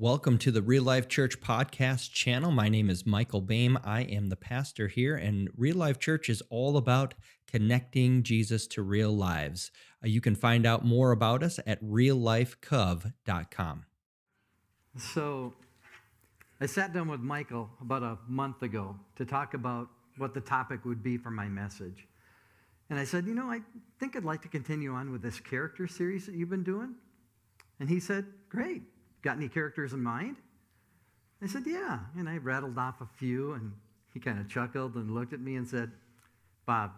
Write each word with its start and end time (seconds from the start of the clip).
Welcome 0.00 0.38
to 0.38 0.50
the 0.50 0.62
Real 0.62 0.84
Life 0.84 1.08
Church 1.08 1.42
podcast 1.42 2.10
channel. 2.10 2.50
My 2.50 2.70
name 2.70 2.88
is 2.88 3.04
Michael 3.04 3.42
Boehm. 3.42 3.78
I 3.84 4.04
am 4.04 4.30
the 4.30 4.34
pastor 4.34 4.88
here, 4.88 5.14
and 5.14 5.50
Real 5.54 5.76
Life 5.76 5.98
Church 5.98 6.30
is 6.30 6.42
all 6.48 6.78
about 6.78 7.12
connecting 7.46 8.22
Jesus 8.22 8.66
to 8.68 8.80
real 8.80 9.14
lives. 9.14 9.70
Uh, 10.02 10.08
you 10.08 10.22
can 10.22 10.34
find 10.34 10.64
out 10.64 10.86
more 10.86 11.12
about 11.12 11.42
us 11.42 11.60
at 11.66 11.84
reallifecov.com. 11.84 13.84
So, 14.96 15.52
I 16.62 16.64
sat 16.64 16.94
down 16.94 17.08
with 17.08 17.20
Michael 17.20 17.68
about 17.82 18.02
a 18.02 18.16
month 18.26 18.62
ago 18.62 18.96
to 19.16 19.26
talk 19.26 19.52
about 19.52 19.88
what 20.16 20.32
the 20.32 20.40
topic 20.40 20.86
would 20.86 21.02
be 21.02 21.18
for 21.18 21.30
my 21.30 21.46
message. 21.46 22.08
And 22.88 22.98
I 22.98 23.04
said, 23.04 23.26
You 23.26 23.34
know, 23.34 23.50
I 23.50 23.60
think 23.98 24.16
I'd 24.16 24.24
like 24.24 24.40
to 24.40 24.48
continue 24.48 24.94
on 24.94 25.12
with 25.12 25.20
this 25.20 25.40
character 25.40 25.86
series 25.86 26.24
that 26.24 26.34
you've 26.34 26.48
been 26.48 26.64
doing. 26.64 26.94
And 27.78 27.90
he 27.90 28.00
said, 28.00 28.24
Great. 28.48 28.80
Got 29.22 29.36
any 29.36 29.48
characters 29.48 29.92
in 29.92 30.02
mind? 30.02 30.36
I 31.42 31.46
said, 31.46 31.64
Yeah. 31.66 32.00
And 32.16 32.28
I 32.28 32.38
rattled 32.38 32.78
off 32.78 33.00
a 33.00 33.08
few, 33.18 33.52
and 33.52 33.72
he 34.12 34.20
kind 34.20 34.38
of 34.38 34.48
chuckled 34.48 34.94
and 34.94 35.14
looked 35.14 35.32
at 35.32 35.40
me 35.40 35.56
and 35.56 35.68
said, 35.68 35.90
Bob, 36.66 36.92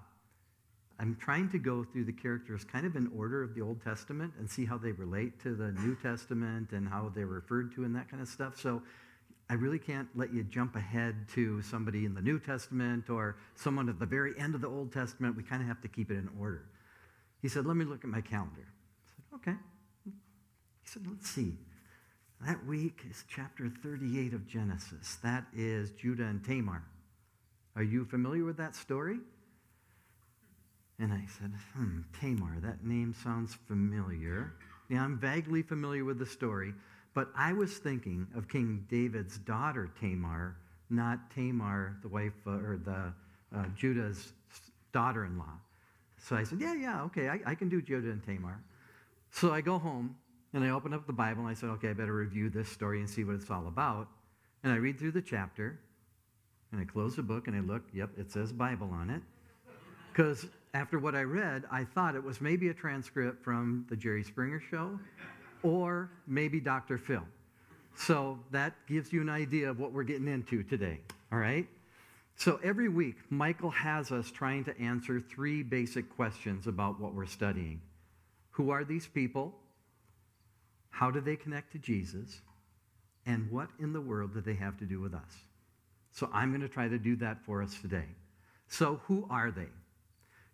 I'm 0.99 1.17
trying 1.17 1.49
to 1.51 1.59
go 1.59 1.85
through 1.85 2.05
the 2.05 2.13
characters 2.13 2.65
kind 2.65 2.87
of 2.87 2.97
in 2.97 3.11
order 3.17 3.43
of 3.43 3.55
the 3.55 3.61
Old 3.61 3.83
Testament 3.83 4.33
and 4.39 4.49
see 4.49 4.65
how 4.65 4.79
they 4.79 4.93
relate 4.93 5.41
to 5.43 5.55
the 5.55 5.73
New 5.73 5.97
Testament 5.97 6.73
and 6.73 6.89
how 6.89 7.11
they're 7.15 7.27
referred 7.27 7.75
to 7.75 7.85
and 7.85 7.95
that 7.97 8.09
kind 8.11 8.23
of 8.23 8.29
stuff. 8.29 8.61
So 8.61 8.83
I 9.51 9.55
really 9.55 9.79
can't 9.79 10.09
let 10.15 10.33
you 10.33 10.45
jump 10.45 10.77
ahead 10.77 11.29
to 11.35 11.61
somebody 11.63 12.05
in 12.05 12.15
the 12.15 12.23
New 12.23 12.39
Testament 12.39 13.11
or 13.11 13.37
someone 13.55 13.89
at 13.89 13.99
the 13.99 14.07
very 14.07 14.39
end 14.39 14.55
of 14.55 14.61
the 14.61 14.69
Old 14.69 14.93
Testament. 14.93 15.37
We 15.37 15.43
kind 15.43 15.61
of 15.61 15.69
have 15.69 15.81
to 15.83 15.89
keep 15.89 16.11
it 16.11 16.15
in 16.15 16.31
order. 16.39 16.65
He 17.41 17.49
said, 17.49 17.67
Let 17.67 17.77
me 17.77 17.85
look 17.85 18.05
at 18.05 18.11
my 18.11 18.21
calendar. 18.21 18.67
I 18.67 19.09
said, 19.09 19.25
Okay. 19.35 19.59
He 20.05 20.13
said, 20.85 21.07
Let's 21.09 21.29
see. 21.29 21.57
That 22.47 22.67
week 22.67 23.05
is 23.09 23.25
chapter 23.29 23.71
38 23.85 24.35
of 24.35 24.49
Genesis. 24.49 25.19
That 25.23 25.45
is 25.55 25.93
Judah 25.93 26.25
and 26.25 26.45
Tamar. 26.45 26.83
Are 27.77 27.85
you 27.85 28.05
familiar 28.05 28.45
with 28.45 28.57
that 28.57 28.75
story? 28.75 29.19
And 30.99 31.13
I 31.13 31.25
said, 31.39 31.53
hmm, 31.75 32.01
Tamar, 32.21 32.59
that 32.61 32.85
name 32.85 33.15
sounds 33.23 33.57
familiar. 33.69 34.55
Yeah, 34.89 35.05
I'm 35.05 35.19
vaguely 35.19 35.63
familiar 35.63 36.05
with 36.05 36.19
the 36.19 36.27
story, 36.27 36.75
but 37.15 37.29
I 37.37 37.53
was 37.53 37.79
thinking 37.79 38.27
of 38.37 38.49
King 38.49 38.87
David's 38.91 39.39
daughter, 39.39 39.89
Tamar, 40.01 40.57
not 40.91 41.31
Tamar, 41.31 41.97
the 42.03 42.09
wife 42.09 42.33
uh, 42.45 42.51
or 42.51 42.81
the 42.85 43.13
uh, 43.57 43.67
Judah's 43.77 44.33
daughter 44.93 45.27
in 45.27 45.39
law. 45.39 45.55
So 46.19 46.35
I 46.35 46.43
said, 46.43 46.61
yeah, 46.61 46.75
yeah, 46.75 47.03
okay, 47.05 47.29
I, 47.29 47.39
I 47.47 47.55
can 47.55 47.69
do 47.69 47.81
Judah 47.81 48.11
and 48.11 48.25
Tamar. 48.25 48.61
So 49.31 49.53
I 49.53 49.61
go 49.61 49.79
home 49.79 50.17
and 50.55 50.65
I 50.65 50.71
opened 50.71 50.95
up 50.95 51.07
the 51.07 51.13
Bible 51.13 51.43
and 51.43 51.51
I 51.51 51.55
said, 51.55 51.71
okay, 51.71 51.91
I 51.91 51.93
better 51.93 52.15
review 52.15 52.51
this 52.51 52.69
story 52.69 53.01
and 53.01 53.09
see 53.09 53.25
what 53.25 53.37
it's 53.37 53.51
all 53.51 53.67
about. 53.69 54.09
And 54.63 54.73
I 54.73 54.77
read 54.77 54.99
through 54.99 55.13
the 55.13 55.23
chapter 55.23 55.79
and 56.71 56.81
I 56.81 56.85
close 56.85 57.17
the 57.17 57.23
book 57.23 57.49
and 57.49 57.57
I 57.57 57.61
look, 57.61 57.83
yep, 57.93 58.11
it 58.19 58.31
says 58.31 58.53
Bible 58.53 58.91
on 58.93 59.11
it. 59.11 59.23
Because 60.13 60.47
after 60.75 60.99
what 60.99 61.15
I 61.15 61.23
read, 61.23 61.65
I 61.71 61.85
thought 61.85 62.15
it 62.15 62.23
was 62.23 62.41
maybe 62.41 62.69
a 62.69 62.75
transcript 62.75 63.43
from 63.43 63.87
the 63.89 63.97
Jerry 63.97 64.23
Springer 64.23 64.61
show 64.71 64.99
or 65.63 66.11
maybe 66.27 66.61
Dr. 66.61 66.99
Phil. 66.99 67.25
So 67.95 68.39
that 68.51 68.75
gives 68.87 69.13
you 69.13 69.21
an 69.21 69.29
idea 69.29 69.71
of 69.71 69.79
what 69.79 69.93
we're 69.93 70.03
getting 70.03 70.29
into 70.29 70.63
today, 70.63 71.01
all 71.31 71.39
right? 71.39 71.67
So 72.37 72.59
every 72.63 72.89
week, 72.89 73.17
Michael 73.31 73.71
has 73.71 74.11
us 74.11 74.31
trying 74.31 74.65
to 74.65 74.79
answer 74.81 75.21
three 75.21 75.63
basic 75.63 76.09
questions 76.17 76.67
about 76.67 76.99
what 77.01 77.15
we're 77.15 77.27
studying 77.27 77.81
Who 78.53 78.71
are 78.71 78.85
these 78.85 79.07
people? 79.07 79.55
How 80.93 81.11
do 81.11 81.21
they 81.21 81.37
connect 81.37 81.73
to 81.73 81.79
Jesus? 81.79 82.43
And 83.27 83.51
what 83.51 83.71
in 83.81 83.93
the 83.93 84.01
world 84.01 84.35
do 84.35 84.41
they 84.41 84.55
have 84.55 84.79
to 84.79 84.85
do 84.85 85.01
with 85.01 85.15
us? 85.15 85.35
So 86.13 86.29
I'm 86.33 86.51
going 86.51 86.61
to 86.61 86.69
try 86.69 86.87
to 86.87 86.99
do 86.99 87.17
that 87.17 87.43
for 87.45 87.63
us 87.63 87.77
today. 87.81 88.05
So, 88.69 89.01
who 89.07 89.27
are 89.29 89.51
they? 89.51 89.69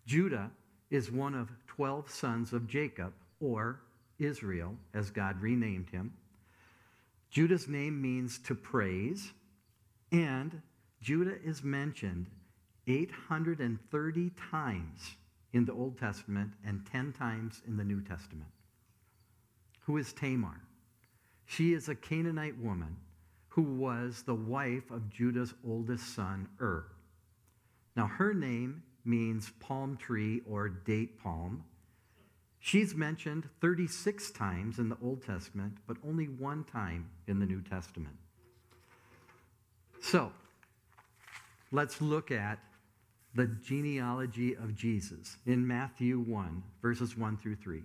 Judah 0.05 0.49
is 0.89 1.11
one 1.11 1.35
of 1.35 1.49
12 1.67 2.09
sons 2.09 2.53
of 2.53 2.67
Jacob, 2.67 3.13
or 3.39 3.81
Israel, 4.17 4.75
as 4.93 5.11
God 5.11 5.41
renamed 5.41 5.89
him. 5.89 6.13
Judah's 7.29 7.67
name 7.67 8.01
means 8.01 8.39
to 8.39 8.55
praise, 8.55 9.31
and 10.11 10.61
Judah 11.01 11.35
is 11.43 11.63
mentioned 11.63 12.27
830 12.87 14.31
times 14.51 15.15
in 15.53 15.65
the 15.65 15.73
Old 15.73 15.97
Testament 15.97 16.53
and 16.65 16.85
10 16.91 17.13
times 17.13 17.61
in 17.67 17.77
the 17.77 17.83
New 17.83 18.01
Testament 18.01 18.49
who 19.89 19.97
is 19.97 20.13
Tamar. 20.13 20.61
She 21.47 21.73
is 21.73 21.89
a 21.89 21.95
Canaanite 21.95 22.59
woman 22.59 22.95
who 23.47 23.63
was 23.63 24.21
the 24.21 24.35
wife 24.35 24.91
of 24.91 25.09
Judah's 25.09 25.55
oldest 25.67 26.13
son, 26.13 26.47
Ur. 26.61 26.85
Now, 27.95 28.05
her 28.05 28.35
name 28.35 28.83
means 29.03 29.51
palm 29.59 29.97
tree 29.97 30.43
or 30.47 30.69
date 30.69 31.19
palm. 31.19 31.63
She's 32.59 32.93
mentioned 32.93 33.49
36 33.61 34.29
times 34.29 34.77
in 34.77 34.89
the 34.89 34.97
Old 35.01 35.25
Testament, 35.25 35.79
but 35.87 35.97
only 36.07 36.25
one 36.25 36.65
time 36.65 37.09
in 37.25 37.39
the 37.39 37.47
New 37.47 37.63
Testament. 37.63 38.15
So, 40.01 40.31
let's 41.71 41.99
look 41.99 42.29
at 42.29 42.59
the 43.33 43.47
genealogy 43.47 44.53
of 44.53 44.75
Jesus 44.75 45.37
in 45.47 45.65
Matthew 45.65 46.19
1, 46.19 46.61
verses 46.79 47.17
1 47.17 47.37
through 47.37 47.55
3. 47.55 47.81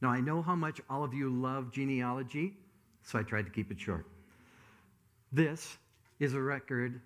Now, 0.00 0.10
I 0.10 0.20
know 0.20 0.42
how 0.42 0.54
much 0.54 0.80
all 0.90 1.04
of 1.04 1.14
you 1.14 1.30
love 1.30 1.72
genealogy, 1.72 2.54
so 3.02 3.18
I 3.18 3.22
tried 3.22 3.46
to 3.46 3.50
keep 3.50 3.70
it 3.70 3.80
short. 3.80 4.06
This 5.32 5.78
is 6.18 6.34
a 6.34 6.40
record 6.40 7.00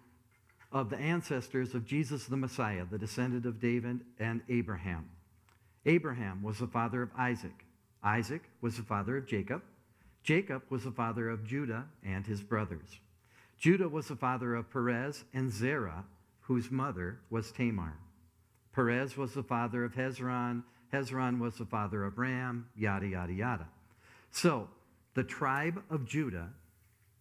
of 0.73 0.91
the 0.91 0.99
ancestors 0.99 1.75
of 1.75 1.87
Jesus 1.87 2.27
the 2.27 2.37
Messiah, 2.37 2.85
the 2.91 2.99
descendant 2.99 3.47
of 3.47 3.61
David 3.61 4.01
and 4.19 4.41
Abraham. 4.49 5.09
Abraham 5.87 6.43
was 6.43 6.59
the 6.59 6.67
father 6.67 7.03
of 7.03 7.11
Isaac. 7.17 7.65
Isaac 8.03 8.43
was 8.61 8.77
the 8.77 8.83
father 8.83 9.17
of 9.17 9.27
Jacob. 9.27 9.63
Jacob 10.23 10.63
was 10.69 10.85
the 10.85 10.91
father 10.91 11.29
of 11.29 11.47
Judah 11.47 11.87
and 12.05 12.27
his 12.27 12.43
brothers. 12.43 13.01
Judah 13.59 13.89
was 13.89 14.09
the 14.09 14.17
father 14.17 14.55
of 14.55 14.71
Perez 14.71 15.25
and 15.35 15.51
Zerah, 15.51 16.05
whose 16.41 16.71
mother 16.71 17.21
was 17.31 17.53
Tamar. 17.53 17.97
Perez 18.73 19.17
was 19.17 19.35
the 19.35 19.43
father 19.43 19.85
of 19.85 19.95
Hezron 19.95 20.63
Hezron 20.93 21.39
was 21.39 21.57
the 21.57 21.65
father 21.65 22.05
of 22.05 22.19
Ram, 22.19 22.67
yada, 22.77 23.07
yada, 23.07 23.33
yada. 23.33 23.69
So, 24.31 24.69
the 25.15 25.25
tribe 25.25 25.83
of 25.91 26.07
Judah 26.07 26.49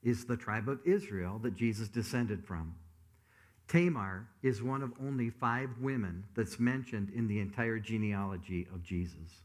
is 0.03 0.25
the 0.25 0.37
tribe 0.37 0.69
of 0.69 0.79
Israel 0.85 1.39
that 1.39 1.55
Jesus 1.55 1.87
descended 1.87 2.45
from. 2.45 2.75
Tamar 3.67 4.27
is 4.41 4.63
one 4.63 4.81
of 4.81 4.93
only 4.99 5.29
five 5.29 5.69
women 5.79 6.23
that's 6.35 6.59
mentioned 6.59 7.11
in 7.15 7.27
the 7.27 7.39
entire 7.39 7.79
genealogy 7.79 8.67
of 8.73 8.83
Jesus. 8.83 9.43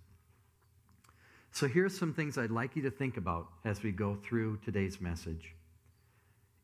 So, 1.53 1.69
here's 1.69 1.97
some 1.97 2.15
things 2.15 2.39
I'd 2.39 2.51
like 2.51 2.77
you 2.77 2.83
to 2.83 2.91
think 2.91 3.17
about 3.17 3.49
as 3.65 3.83
we 3.83 3.93
go 3.93 4.17
through 4.17 4.59
today's 4.65 5.01
message. 5.01 5.55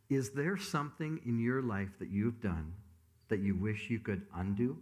Is 0.08 0.30
there 0.30 0.56
something 0.56 1.20
in 1.24 1.38
your 1.38 1.62
life 1.62 1.90
that 2.00 2.10
you've 2.10 2.40
done 2.40 2.72
that 3.28 3.38
you 3.38 3.54
wish 3.54 3.88
you 3.88 4.00
could 4.00 4.22
undo? 4.34 4.76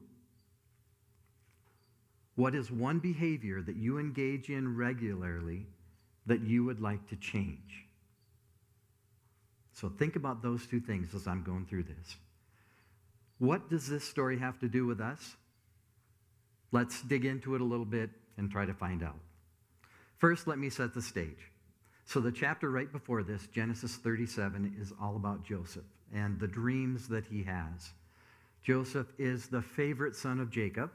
What 2.39 2.55
is 2.55 2.71
one 2.71 3.01
behavior 3.01 3.61
that 3.63 3.75
you 3.75 3.99
engage 3.99 4.49
in 4.49 4.77
regularly 4.77 5.67
that 6.27 6.41
you 6.41 6.63
would 6.63 6.81
like 6.81 7.09
to 7.09 7.17
change? 7.17 7.85
So 9.73 9.89
think 9.89 10.15
about 10.15 10.41
those 10.41 10.65
two 10.65 10.79
things 10.79 11.17
as 11.17 11.27
I'm 11.27 11.43
going 11.43 11.67
through 11.67 11.83
this. 11.83 12.17
What 13.39 13.69
does 13.69 13.89
this 13.89 14.05
story 14.05 14.39
have 14.39 14.57
to 14.61 14.69
do 14.69 14.87
with 14.87 15.01
us? 15.01 15.35
Let's 16.71 17.03
dig 17.03 17.25
into 17.25 17.57
it 17.57 17.61
a 17.61 17.65
little 17.65 17.85
bit 17.85 18.11
and 18.37 18.49
try 18.49 18.67
to 18.67 18.73
find 18.73 19.03
out. 19.03 19.19
First, 20.19 20.47
let 20.47 20.61
me 20.61 20.71
set 20.71 20.95
the 20.95 21.03
stage. 21.03 21.51
So, 22.05 22.21
the 22.21 22.31
chapter 22.31 22.71
right 22.71 22.93
before 22.93 23.25
this, 23.25 23.49
Genesis 23.49 23.97
37, 23.97 24.77
is 24.81 24.93
all 25.03 25.17
about 25.17 25.45
Joseph 25.45 25.83
and 26.15 26.39
the 26.39 26.47
dreams 26.47 27.09
that 27.09 27.27
he 27.27 27.43
has. 27.43 27.91
Joseph 28.63 29.09
is 29.19 29.49
the 29.49 29.61
favorite 29.61 30.15
son 30.15 30.39
of 30.39 30.53
Jacob 30.53 30.93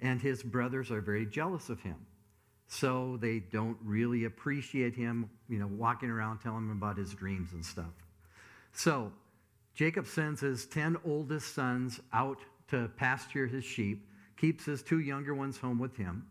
and 0.00 0.20
his 0.20 0.42
brothers 0.42 0.90
are 0.90 1.00
very 1.00 1.26
jealous 1.26 1.68
of 1.68 1.80
him. 1.80 1.96
So 2.66 3.18
they 3.20 3.40
don't 3.40 3.76
really 3.84 4.24
appreciate 4.24 4.94
him, 4.94 5.28
you 5.48 5.58
know, 5.58 5.66
walking 5.66 6.08
around 6.08 6.38
telling 6.38 6.64
him 6.64 6.70
about 6.70 6.96
his 6.96 7.12
dreams 7.12 7.52
and 7.52 7.64
stuff. 7.64 7.92
So 8.72 9.12
Jacob 9.74 10.06
sends 10.06 10.40
his 10.40 10.66
10 10.66 10.96
oldest 11.04 11.54
sons 11.54 12.00
out 12.12 12.38
to 12.68 12.88
pasture 12.96 13.46
his 13.46 13.64
sheep, 13.64 14.06
keeps 14.36 14.64
his 14.64 14.82
two 14.82 15.00
younger 15.00 15.34
ones 15.34 15.58
home 15.58 15.78
with 15.78 15.96
him. 15.96 16.26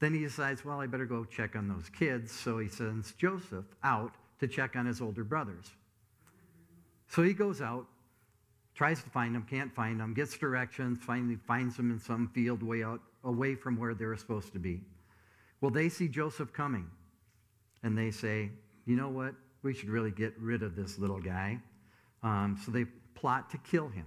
Then 0.00 0.14
he 0.14 0.20
decides, 0.20 0.64
well, 0.64 0.80
I 0.80 0.86
better 0.86 1.06
go 1.06 1.24
check 1.24 1.56
on 1.56 1.68
those 1.68 1.88
kids. 1.90 2.32
So 2.32 2.58
he 2.58 2.68
sends 2.68 3.12
Joseph 3.12 3.66
out 3.82 4.14
to 4.40 4.48
check 4.48 4.76
on 4.76 4.86
his 4.86 5.00
older 5.00 5.24
brothers. 5.24 5.70
So 7.08 7.22
he 7.22 7.32
goes 7.32 7.60
out, 7.60 7.86
tries 8.74 9.02
to 9.02 9.10
find 9.10 9.34
them, 9.34 9.46
can't 9.48 9.74
find 9.74 10.00
them, 10.00 10.14
gets 10.14 10.36
directions, 10.36 10.98
finally 11.00 11.36
finds 11.46 11.76
them 11.76 11.90
in 11.90 11.98
some 11.98 12.28
field 12.34 12.62
way 12.62 12.82
out 12.82 13.00
away 13.24 13.54
from 13.54 13.78
where 13.78 13.94
they 13.94 14.04
were 14.04 14.16
supposed 14.16 14.52
to 14.52 14.58
be. 14.58 14.80
Well, 15.60 15.70
they 15.70 15.88
see 15.88 16.08
Joseph 16.08 16.52
coming 16.52 16.90
and 17.82 17.96
they 17.96 18.10
say, 18.10 18.50
You 18.86 18.96
know 18.96 19.08
what? 19.08 19.34
we 19.64 19.72
should 19.72 19.88
really 19.88 20.10
get 20.10 20.34
rid 20.38 20.62
of 20.62 20.76
this 20.76 20.98
little 20.98 21.20
guy. 21.20 21.58
Um, 22.22 22.60
so 22.64 22.70
they 22.70 22.84
plot 23.14 23.50
to 23.50 23.58
kill 23.58 23.88
him. 23.88 24.04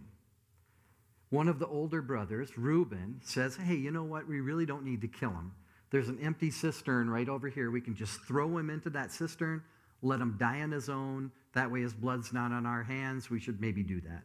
One 1.29 1.49
of 1.49 1.59
the 1.59 1.67
older 1.67 2.01
brothers, 2.01 2.57
Reuben, 2.57 3.19
says, 3.23 3.57
Hey, 3.57 3.75
you 3.75 3.91
know 3.91 4.03
what? 4.03 4.27
We 4.27 4.39
really 4.39 4.65
don't 4.65 4.85
need 4.85 5.01
to 5.01 5.07
kill 5.07 5.31
him. 5.31 5.51
There's 5.89 6.09
an 6.09 6.19
empty 6.21 6.51
cistern 6.51 7.09
right 7.09 7.27
over 7.27 7.49
here. 7.49 7.71
We 7.71 7.81
can 7.81 7.95
just 7.95 8.21
throw 8.21 8.57
him 8.57 8.69
into 8.69 8.89
that 8.91 9.11
cistern, 9.11 9.63
let 10.01 10.21
him 10.21 10.35
die 10.39 10.61
on 10.61 10.71
his 10.71 10.89
own. 10.89 11.31
That 11.53 11.71
way 11.71 11.81
his 11.81 11.93
blood's 11.93 12.31
not 12.31 12.51
on 12.51 12.65
our 12.65 12.83
hands. 12.83 13.29
We 13.29 13.39
should 13.39 13.59
maybe 13.59 13.83
do 13.83 13.99
that. 14.01 14.23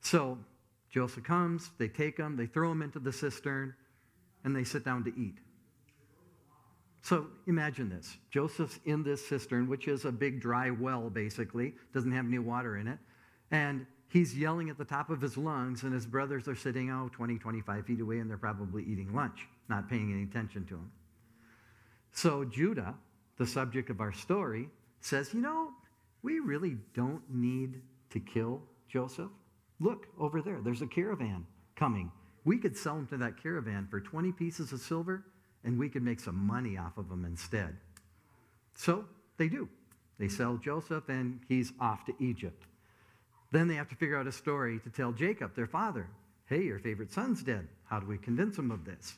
So 0.00 0.38
Joseph 0.90 1.24
comes, 1.24 1.70
they 1.78 1.88
take 1.88 2.16
him, 2.16 2.36
they 2.36 2.46
throw 2.46 2.72
him 2.72 2.82
into 2.82 2.98
the 2.98 3.12
cistern, 3.12 3.74
and 4.44 4.54
they 4.54 4.64
sit 4.64 4.84
down 4.84 5.04
to 5.04 5.12
eat. 5.18 5.38
So 7.02 7.26
imagine 7.46 7.88
this 7.88 8.16
Joseph's 8.30 8.80
in 8.84 9.02
this 9.02 9.26
cistern, 9.26 9.68
which 9.68 9.88
is 9.88 10.04
a 10.04 10.12
big 10.12 10.40
dry 10.40 10.70
well, 10.70 11.08
basically, 11.10 11.74
doesn't 11.94 12.12
have 12.12 12.26
any 12.26 12.38
water 12.38 12.76
in 12.76 12.86
it. 12.86 12.98
And 13.50 13.86
he's 14.08 14.36
yelling 14.36 14.68
at 14.70 14.78
the 14.78 14.84
top 14.84 15.10
of 15.10 15.20
his 15.20 15.36
lungs, 15.36 15.82
and 15.82 15.92
his 15.92 16.06
brothers 16.06 16.48
are 16.48 16.56
sitting, 16.56 16.90
oh, 16.90 17.08
20, 17.12 17.38
25 17.38 17.86
feet 17.86 18.00
away, 18.00 18.18
and 18.18 18.28
they're 18.28 18.36
probably 18.36 18.82
eating 18.84 19.14
lunch, 19.14 19.46
not 19.68 19.88
paying 19.88 20.12
any 20.12 20.24
attention 20.24 20.66
to 20.66 20.74
him. 20.74 20.90
So 22.12 22.44
Judah, 22.44 22.94
the 23.36 23.46
subject 23.46 23.90
of 23.90 24.00
our 24.00 24.12
story, 24.12 24.68
says, 25.00 25.32
you 25.32 25.40
know, 25.40 25.70
we 26.22 26.40
really 26.40 26.76
don't 26.94 27.22
need 27.32 27.80
to 28.10 28.20
kill 28.20 28.62
Joseph. 28.88 29.30
Look 29.80 30.08
over 30.18 30.42
there, 30.42 30.60
there's 30.60 30.82
a 30.82 30.86
caravan 30.86 31.46
coming. 31.76 32.10
We 32.44 32.58
could 32.58 32.76
sell 32.76 32.96
them 32.96 33.06
to 33.08 33.16
that 33.18 33.40
caravan 33.42 33.86
for 33.90 34.00
20 34.00 34.32
pieces 34.32 34.72
of 34.72 34.80
silver, 34.80 35.24
and 35.64 35.78
we 35.78 35.88
could 35.88 36.02
make 36.02 36.20
some 36.20 36.46
money 36.46 36.76
off 36.76 36.96
of 36.96 37.08
them 37.08 37.24
instead. 37.24 37.76
So 38.74 39.04
they 39.36 39.48
do. 39.48 39.68
They 40.18 40.28
sell 40.28 40.56
Joseph, 40.56 41.08
and 41.08 41.40
he's 41.48 41.72
off 41.80 42.04
to 42.06 42.14
Egypt. 42.18 42.64
Then 43.52 43.68
they 43.68 43.74
have 43.74 43.88
to 43.88 43.96
figure 43.96 44.18
out 44.18 44.26
a 44.26 44.32
story 44.32 44.80
to 44.80 44.90
tell 44.90 45.12
Jacob, 45.12 45.54
their 45.54 45.66
father. 45.66 46.08
Hey, 46.46 46.62
your 46.64 46.78
favorite 46.78 47.12
son's 47.12 47.42
dead. 47.42 47.68
How 47.84 48.00
do 48.00 48.06
we 48.06 48.18
convince 48.18 48.58
him 48.58 48.70
of 48.70 48.84
this? 48.84 49.16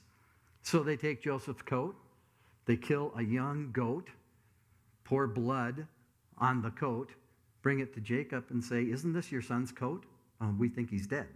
So 0.63 0.83
they 0.83 0.97
take 0.97 1.23
Joseph's 1.23 1.63
coat, 1.63 1.97
they 2.67 2.77
kill 2.77 3.13
a 3.17 3.23
young 3.23 3.71
goat, 3.73 4.09
pour 5.05 5.27
blood 5.27 5.87
on 6.39 6.63
the 6.63 6.71
coat, 6.71 7.11
bring 7.63 7.81
it 7.81 7.95
to 7.95 8.01
Jacob, 8.01 8.45
and 8.51 8.63
say, 8.63 8.83
Isn't 8.83 9.13
this 9.13 9.33
your 9.33 9.43
son's 9.43 9.73
coat? 9.73 10.05
Um, 10.41 10.59
we 10.59 10.69
think 10.69 10.91
he's 10.91 11.07
dead. 11.07 11.29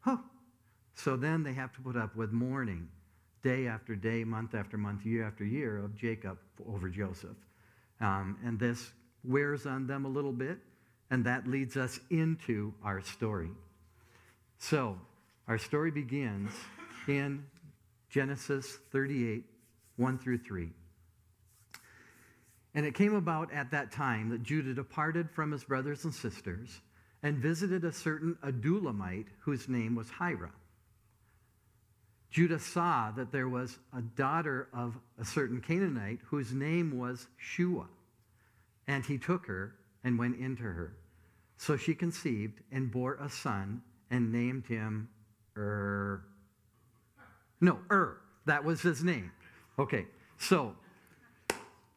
Huh. 0.00 0.18
So 0.94 1.16
then 1.16 1.42
they 1.42 1.52
have 1.52 1.72
to 1.74 1.80
put 1.80 1.96
up 1.96 2.16
with 2.16 2.32
mourning 2.32 2.88
day 3.42 3.66
after 3.66 3.94
day, 3.94 4.24
month 4.24 4.54
after 4.54 4.78
month, 4.78 5.04
year 5.04 5.26
after 5.26 5.44
year 5.44 5.78
of 5.78 5.94
Jacob 5.94 6.38
over 6.66 6.88
Joseph. 6.88 7.36
Um, 8.00 8.38
and 8.44 8.58
this 8.58 8.92
wears 9.22 9.66
on 9.66 9.86
them 9.86 10.04
a 10.04 10.08
little 10.08 10.32
bit, 10.32 10.58
and 11.10 11.24
that 11.26 11.46
leads 11.46 11.76
us 11.76 12.00
into 12.10 12.72
our 12.82 13.00
story. 13.02 13.50
So, 14.58 14.98
our 15.48 15.58
story 15.58 15.90
begins 15.90 16.50
in 17.06 17.44
Genesis 18.10 18.78
38, 18.90 19.44
1 19.96 20.18
through 20.18 20.38
3. 20.38 20.70
And 22.74 22.84
it 22.84 22.94
came 22.94 23.14
about 23.14 23.52
at 23.52 23.70
that 23.70 23.92
time 23.92 24.30
that 24.30 24.42
Judah 24.42 24.74
departed 24.74 25.30
from 25.30 25.52
his 25.52 25.64
brothers 25.64 26.04
and 26.04 26.12
sisters 26.12 26.80
and 27.22 27.38
visited 27.38 27.84
a 27.84 27.92
certain 27.92 28.36
Adullamite 28.42 29.26
whose 29.40 29.68
name 29.68 29.94
was 29.94 30.08
Hira. 30.10 30.50
Judah 32.30 32.58
saw 32.58 33.10
that 33.12 33.32
there 33.32 33.48
was 33.48 33.78
a 33.96 34.02
daughter 34.02 34.68
of 34.74 34.98
a 35.18 35.24
certain 35.24 35.60
Canaanite 35.60 36.18
whose 36.26 36.52
name 36.52 36.98
was 36.98 37.28
Shua, 37.38 37.86
and 38.86 39.04
he 39.04 39.16
took 39.16 39.46
her 39.46 39.74
and 40.04 40.18
went 40.18 40.38
into 40.38 40.64
her. 40.64 40.96
So 41.56 41.76
she 41.76 41.94
conceived 41.94 42.60
and 42.70 42.90
bore 42.90 43.14
a 43.14 43.30
son 43.30 43.80
and 44.10 44.30
named 44.30 44.66
him 44.66 45.08
Er. 45.56 46.22
No, 47.60 47.78
Er. 47.90 48.18
That 48.44 48.62
was 48.62 48.82
his 48.82 49.02
name. 49.02 49.32
Okay, 49.78 50.06
so 50.38 50.76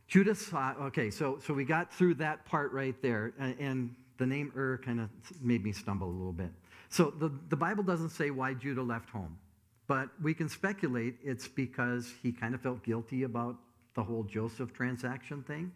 Judah 0.07 0.33
saw, 0.33 0.73
okay, 0.81 1.11
so, 1.11 1.39
so 1.45 1.53
we 1.53 1.65
got 1.65 1.93
through 1.93 2.15
that 2.15 2.45
part 2.45 2.71
right 2.71 2.99
there, 3.01 3.33
and, 3.37 3.55
and 3.59 3.95
the 4.19 4.27
name 4.27 4.51
Ur 4.55 4.79
kind 4.85 4.99
of 4.99 5.09
made 5.41 5.63
me 5.63 5.71
stumble 5.71 6.07
a 6.07 6.11
little 6.11 6.33
bit. 6.33 6.51
So 6.89 7.11
the, 7.17 7.31
the 7.49 7.55
Bible 7.55 7.83
doesn't 7.83 8.09
say 8.09 8.29
why 8.29 8.53
Judah 8.53 8.83
left 8.83 9.09
home, 9.09 9.37
but 9.87 10.09
we 10.21 10.33
can 10.33 10.49
speculate 10.49 11.15
it's 11.23 11.47
because 11.47 12.13
he 12.21 12.31
kind 12.31 12.53
of 12.53 12.61
felt 12.61 12.83
guilty 12.83 13.23
about 13.23 13.55
the 13.95 14.03
whole 14.03 14.23
Joseph 14.23 14.73
transaction 14.73 15.41
thing. 15.43 15.71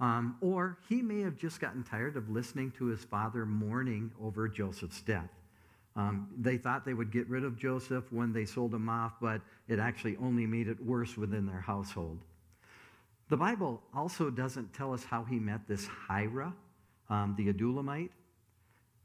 Um, 0.00 0.36
or 0.40 0.78
he 0.88 1.02
may 1.02 1.20
have 1.22 1.36
just 1.36 1.60
gotten 1.60 1.82
tired 1.82 2.16
of 2.16 2.28
listening 2.28 2.72
to 2.78 2.86
his 2.86 3.04
father 3.04 3.46
mourning 3.46 4.12
over 4.22 4.48
Joseph's 4.48 5.00
death. 5.00 5.30
Um, 5.96 6.28
they 6.38 6.56
thought 6.56 6.84
they 6.84 6.94
would 6.94 7.10
get 7.10 7.28
rid 7.28 7.42
of 7.42 7.58
Joseph 7.58 8.04
when 8.12 8.32
they 8.32 8.44
sold 8.44 8.72
him 8.72 8.88
off, 8.88 9.14
but 9.20 9.40
it 9.66 9.80
actually 9.80 10.16
only 10.18 10.46
made 10.46 10.68
it 10.68 10.80
worse 10.84 11.16
within 11.16 11.46
their 11.46 11.60
household. 11.60 12.20
The 13.28 13.36
Bible 13.36 13.82
also 13.92 14.30
doesn't 14.30 14.72
tell 14.72 14.94
us 14.94 15.02
how 15.02 15.24
he 15.24 15.40
met 15.40 15.66
this 15.66 15.88
Hira, 16.08 16.54
um, 17.10 17.34
the 17.36 17.52
Adullamite, 17.52 18.10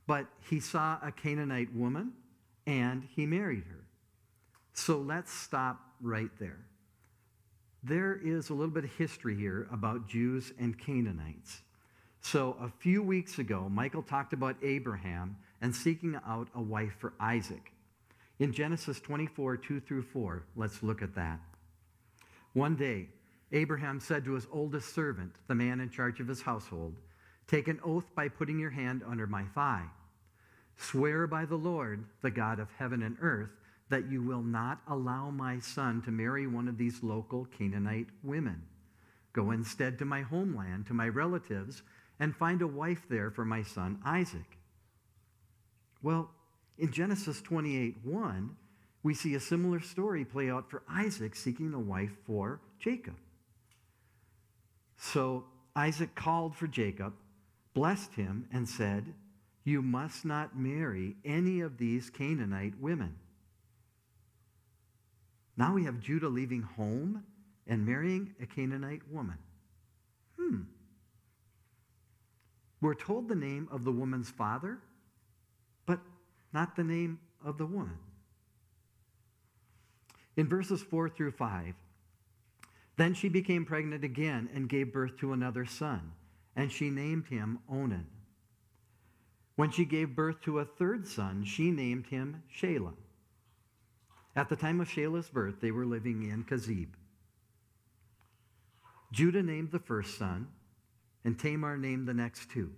but 0.08 0.28
he 0.50 0.60
saw 0.60 0.98
a 1.02 1.12
Canaanite 1.12 1.74
woman 1.74 2.14
and 2.66 3.08
he 3.16 3.26
married 3.26 3.64
her. 3.70 3.86
So 4.74 4.98
let's 4.98 5.32
stop 5.32 5.80
right 6.02 6.32
there. 6.40 6.60
There 7.84 8.20
is 8.24 8.50
a 8.50 8.54
little 8.54 8.74
bit 8.74 8.86
of 8.86 8.92
history 8.92 9.36
here 9.36 9.68
about 9.72 10.08
Jews 10.08 10.54
and 10.60 10.78
Canaanites. 10.78 11.62
So 12.22 12.56
a 12.62 12.70
few 12.70 13.04
weeks 13.04 13.40
ago, 13.40 13.68
Michael 13.70 14.02
talked 14.02 14.32
about 14.32 14.56
Abraham 14.64 15.36
and 15.62 15.76
seeking 15.76 16.18
out 16.26 16.48
a 16.56 16.62
wife 16.62 16.96
for 16.98 17.14
Isaac. 17.20 17.72
In 18.40 18.54
Genesis 18.54 19.00
24, 19.02 19.58
2 19.58 19.80
through 19.82 20.02
4, 20.04 20.46
let's 20.56 20.82
look 20.82 21.02
at 21.02 21.14
that. 21.16 21.40
One 22.54 22.76
day, 22.76 23.10
Abraham 23.52 24.00
said 24.00 24.26
to 24.26 24.34
his 24.34 24.48
oldest 24.52 24.96
servant, 24.96 25.36
the 25.48 25.56
man 25.56 25.80
in 25.80 25.90
charge 25.90 26.20
of 26.20 26.28
his 26.28 26.42
household, 26.42 26.96
Take 27.54 27.68
an 27.68 27.80
oath 27.86 28.16
by 28.16 28.30
putting 28.30 28.58
your 28.58 28.72
hand 28.72 29.04
under 29.08 29.28
my 29.28 29.44
thigh. 29.54 29.86
Swear 30.76 31.28
by 31.28 31.46
the 31.46 31.56
Lord, 31.56 32.04
the 32.24 32.32
God 32.32 32.60
of 32.60 32.68
heaven 32.80 33.04
and 33.04 33.16
earth, 33.22 33.52
that 33.90 34.10
you 34.10 34.24
will 34.24 34.42
not 34.42 34.82
allow 34.88 35.30
my 35.30 35.60
son 35.60 36.02
to 36.02 36.10
marry 36.10 36.48
one 36.48 36.68
of 36.68 36.80
these 36.80 37.04
local 37.04 37.46
Canaanite 37.56 38.08
women. 38.24 38.64
Go 39.34 39.52
instead 39.52 40.00
to 40.00 40.06
my 40.06 40.24
homeland, 40.24 40.88
to 40.88 40.96
my 40.96 41.08
relatives, 41.08 41.84
and 42.20 42.36
find 42.36 42.64
a 42.64 42.68
wife 42.68 43.04
there 43.08 43.30
for 43.30 43.46
my 43.46 43.62
son 43.62 44.00
Isaac. 44.04 44.57
Well, 46.02 46.31
in 46.80 46.92
Genesis 46.92 47.40
28 47.40 47.98
1, 48.04 48.50
we 49.04 49.14
see 49.14 49.36
a 49.36 49.40
similar 49.40 49.80
story 49.80 50.26
play 50.26 50.50
out 50.50 50.72
for 50.72 50.81
Isaac 50.90 51.36
seeking 51.36 51.76
a 51.76 51.80
wife 51.80 52.14
for 52.26 52.62
Jacob. 52.80 53.18
So 54.98 55.44
Isaac 55.76 56.16
called 56.16 56.56
for 56.56 56.66
Jacob, 56.66 57.14
blessed 57.73 58.13
him, 58.13 58.47
and 58.51 58.68
said, 58.68 59.13
You 59.63 59.81
must 59.81 60.25
not 60.25 60.57
marry 60.57 61.15
any 61.25 61.61
of 61.61 61.77
these 61.77 62.09
Canaanite 62.09 62.80
women. 62.80 63.15
Now 65.56 65.73
we 65.73 65.85
have 65.85 65.99
Judah 65.99 66.30
leaving 66.30 66.61
home 66.61 67.23
and 67.68 67.85
marrying 67.85 68.33
a 68.42 68.45
Canaanite 68.45 69.07
woman. 69.09 69.37
Hmm. 70.37 70.61
We're 72.81 72.95
told 72.95 73.30
the 73.30 73.35
name 73.35 73.69
of 73.71 73.85
the 73.85 73.92
woman's 73.92 74.30
father, 74.30 74.80
but 75.85 75.99
not 76.51 76.75
the 76.75 76.83
name 76.83 77.19
of 77.44 77.57
the 77.57 77.65
woman. 77.65 77.97
In 80.35 80.47
verses 80.47 80.81
4 80.81 81.09
through 81.09 81.31
5, 81.31 81.75
then 82.97 83.13
she 83.13 83.30
became 83.30 83.65
pregnant 83.65 84.03
again 84.03 84.49
and 84.53 84.68
gave 84.68 84.92
birth 84.92 85.18
to 85.18 85.33
another 85.33 85.65
son, 85.65 86.11
and 86.56 86.72
she 86.72 86.90
named 86.90 87.28
him 87.28 87.60
Onan. 87.69 88.07
When 89.56 89.72
she 89.72 89.86
gave 89.86 90.16
birth 90.16 90.42
to 90.42 90.60
a 90.60 90.66
third 90.66 91.07
son, 91.07 91.44
she 91.45 91.72
named 91.72 92.07
him 92.07 92.44
Shelah. 92.56 92.95
At 94.36 94.50
the 94.50 94.56
time 94.56 94.81
of 94.81 94.90
Shelah's 94.90 95.30
birth, 95.30 95.56
they 95.62 95.72
were 95.72 95.86
living 95.86 96.24
in 96.24 96.44
Kazib. 96.44 96.90
Judah 99.12 99.44
named 99.44 99.72
the 99.72 99.80
first 99.80 100.18
son, 100.18 100.48
and 101.24 101.38
Tamar 101.38 101.78
named 101.78 102.07
the 102.07 102.16
next 102.16 102.50
two. 102.50 102.72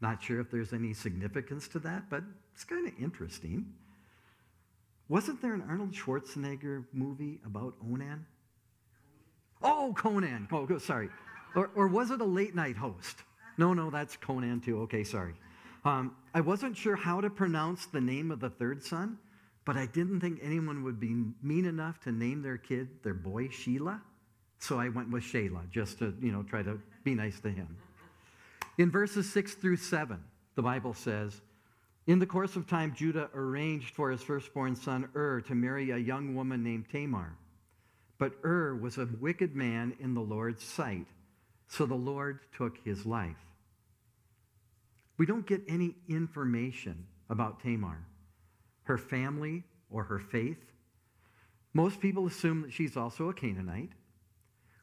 Not 0.00 0.22
sure 0.22 0.40
if 0.40 0.50
there's 0.50 0.72
any 0.72 0.92
significance 0.92 1.66
to 1.68 1.80
that, 1.80 2.08
but 2.08 2.22
it's 2.54 2.64
kind 2.64 2.86
of 2.86 2.92
interesting. 3.00 3.72
Wasn't 5.08 5.42
there 5.42 5.54
an 5.54 5.64
Arnold 5.68 5.92
Schwarzenegger 5.92 6.84
movie 6.92 7.40
about 7.44 7.74
Onan? 7.82 8.26
Oh, 9.62 9.94
Conan. 9.96 10.48
Oh, 10.52 10.78
sorry. 10.78 11.08
Or, 11.56 11.70
or 11.74 11.88
was 11.88 12.10
it 12.10 12.20
a 12.20 12.24
late 12.24 12.54
night 12.54 12.76
host? 12.76 13.22
No, 13.58 13.72
no, 13.72 13.90
that's 13.90 14.16
Conan 14.16 14.60
too. 14.60 14.82
Okay, 14.82 15.02
sorry. 15.02 15.34
Um, 15.84 16.14
I 16.34 16.40
wasn't 16.40 16.76
sure 16.76 16.96
how 16.96 17.20
to 17.20 17.30
pronounce 17.30 17.86
the 17.86 18.00
name 18.00 18.30
of 18.30 18.40
the 18.40 18.50
third 18.50 18.82
son, 18.84 19.18
but 19.64 19.76
I 19.76 19.86
didn't 19.86 20.20
think 20.20 20.40
anyone 20.42 20.82
would 20.84 21.00
be 21.00 21.16
mean 21.42 21.64
enough 21.64 21.98
to 22.00 22.12
name 22.12 22.42
their 22.42 22.58
kid, 22.58 22.88
their 23.02 23.14
boy, 23.14 23.48
Sheila. 23.48 24.02
So 24.58 24.78
I 24.78 24.88
went 24.88 25.10
with 25.10 25.22
Shayla 25.22 25.70
just 25.70 25.98
to, 25.98 26.14
you 26.20 26.32
know, 26.32 26.42
try 26.42 26.62
to 26.62 26.78
be 27.04 27.14
nice 27.14 27.40
to 27.40 27.50
him. 27.50 27.76
In 28.78 28.90
verses 28.90 29.30
6 29.32 29.54
through 29.54 29.76
7, 29.76 30.22
the 30.54 30.62
Bible 30.62 30.92
says, 30.92 31.40
In 32.06 32.18
the 32.18 32.26
course 32.26 32.56
of 32.56 32.66
time, 32.66 32.94
Judah 32.94 33.30
arranged 33.34 33.94
for 33.94 34.10
his 34.10 34.22
firstborn 34.22 34.76
son 34.76 35.08
Ur 35.14 35.40
to 35.42 35.54
marry 35.54 35.90
a 35.90 35.98
young 35.98 36.34
woman 36.34 36.62
named 36.62 36.86
Tamar. 36.90 37.36
But 38.18 38.32
Ur 38.44 38.76
was 38.76 38.98
a 38.98 39.08
wicked 39.20 39.54
man 39.54 39.94
in 40.00 40.14
the 40.14 40.20
Lord's 40.20 40.62
sight, 40.62 41.06
so 41.68 41.86
the 41.86 41.94
Lord 41.94 42.40
took 42.56 42.78
his 42.84 43.06
life. 43.06 43.36
We 45.18 45.26
don't 45.26 45.46
get 45.46 45.62
any 45.68 45.94
information 46.08 47.06
about 47.30 47.60
Tamar, 47.60 48.04
her 48.84 48.98
family, 48.98 49.64
or 49.90 50.04
her 50.04 50.18
faith. 50.18 50.58
Most 51.72 52.00
people 52.00 52.26
assume 52.26 52.62
that 52.62 52.72
she's 52.72 52.96
also 52.96 53.28
a 53.28 53.34
Canaanite. 53.34 53.92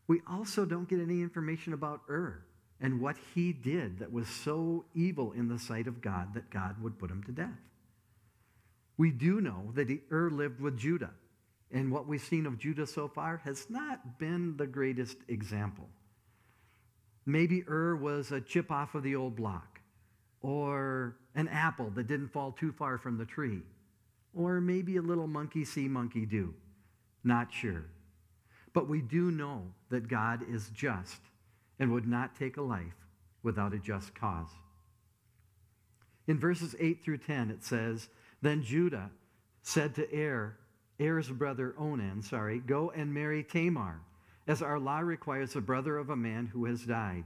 We 0.08 0.22
also 0.28 0.66
don't 0.66 0.90
get 0.90 1.00
any 1.00 1.22
information 1.22 1.74
about 1.74 2.02
Ur 2.10 2.44
and 2.80 3.00
what 3.00 3.16
he 3.34 3.54
did 3.54 4.00
that 4.00 4.12
was 4.12 4.28
so 4.28 4.86
evil 4.94 5.32
in 5.32 5.48
the 5.48 5.58
sight 5.58 5.88
of 5.88 6.02
God 6.02 6.34
that 6.34 6.50
God 6.50 6.82
would 6.82 7.00
put 7.00 7.10
him 7.10 7.24
to 7.24 7.32
death. 7.32 7.50
We 8.98 9.12
do 9.12 9.42
know 9.42 9.72
that 9.76 9.90
Ur 10.12 10.30
lived 10.30 10.60
with 10.60 10.78
Judah, 10.78 11.12
and 11.72 11.92
what 11.92 12.08
we've 12.08 12.22
seen 12.22 12.46
of 12.46 12.60
Judah 12.60 12.86
so 12.86 13.08
far 13.08 13.38
has 13.46 13.70
not 13.70 14.20
been 14.20 14.58
the 14.58 14.68
greatest 14.68 15.18
example. 15.30 15.88
Maybe 17.26 17.64
Ur 17.68 17.96
was 17.96 18.32
a 18.32 18.42
chip 18.42 18.72
off 18.72 18.96
of 18.96 19.04
the 19.04 19.16
old 19.16 19.36
block, 19.36 19.80
or 20.42 21.16
an 21.36 21.48
apple 21.48 21.90
that 21.92 22.08
didn't 22.08 22.34
fall 22.34 22.52
too 22.52 22.72
far 22.72 22.98
from 22.98 23.18
the 23.18 23.26
tree, 23.26 23.62
or 24.34 24.60
maybe 24.60 24.98
a 24.98 25.02
little 25.02 25.28
monkey 25.28 25.64
see, 25.64 25.88
monkey 25.88 26.26
do. 26.26 26.54
Not 27.24 27.54
sure. 27.54 27.86
But 28.74 28.90
we 28.90 29.02
do 29.02 29.32
know 29.32 29.64
that 29.90 30.08
God 30.08 30.42
is 30.50 30.70
just 30.70 31.22
and 31.80 31.92
would 31.92 32.08
not 32.08 32.36
take 32.36 32.58
a 32.58 32.62
life 32.62 33.08
without 33.44 33.74
a 33.74 33.80
just 33.80 34.14
cause. 34.16 34.50
In 36.28 36.40
verses 36.40 36.76
8 36.80 37.04
through 37.04 37.20
10, 37.20 37.52
it 37.52 37.64
says, 37.64 38.10
Then 38.42 38.64
Judah 38.64 39.12
said 39.62 39.96
to 39.96 40.08
Er, 40.18 40.58
Er's 41.00 41.30
brother 41.30 41.76
Onan, 41.78 42.22
sorry, 42.22 42.60
Go 42.60 42.92
and 42.92 43.14
marry 43.14 43.44
Tamar, 43.44 44.02
as 44.48 44.62
our 44.62 44.80
law 44.80 45.00
requires 45.00 45.56
a 45.56 45.62
brother 45.62 45.98
of 45.98 46.10
a 46.10 46.16
man 46.16 46.48
who 46.48 46.66
has 46.66 46.84
died. 46.84 47.24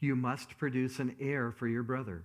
You 0.00 0.16
must 0.16 0.58
produce 0.58 0.98
an 0.98 1.16
heir 1.20 1.52
for 1.52 1.66
your 1.66 1.82
brother. 1.82 2.22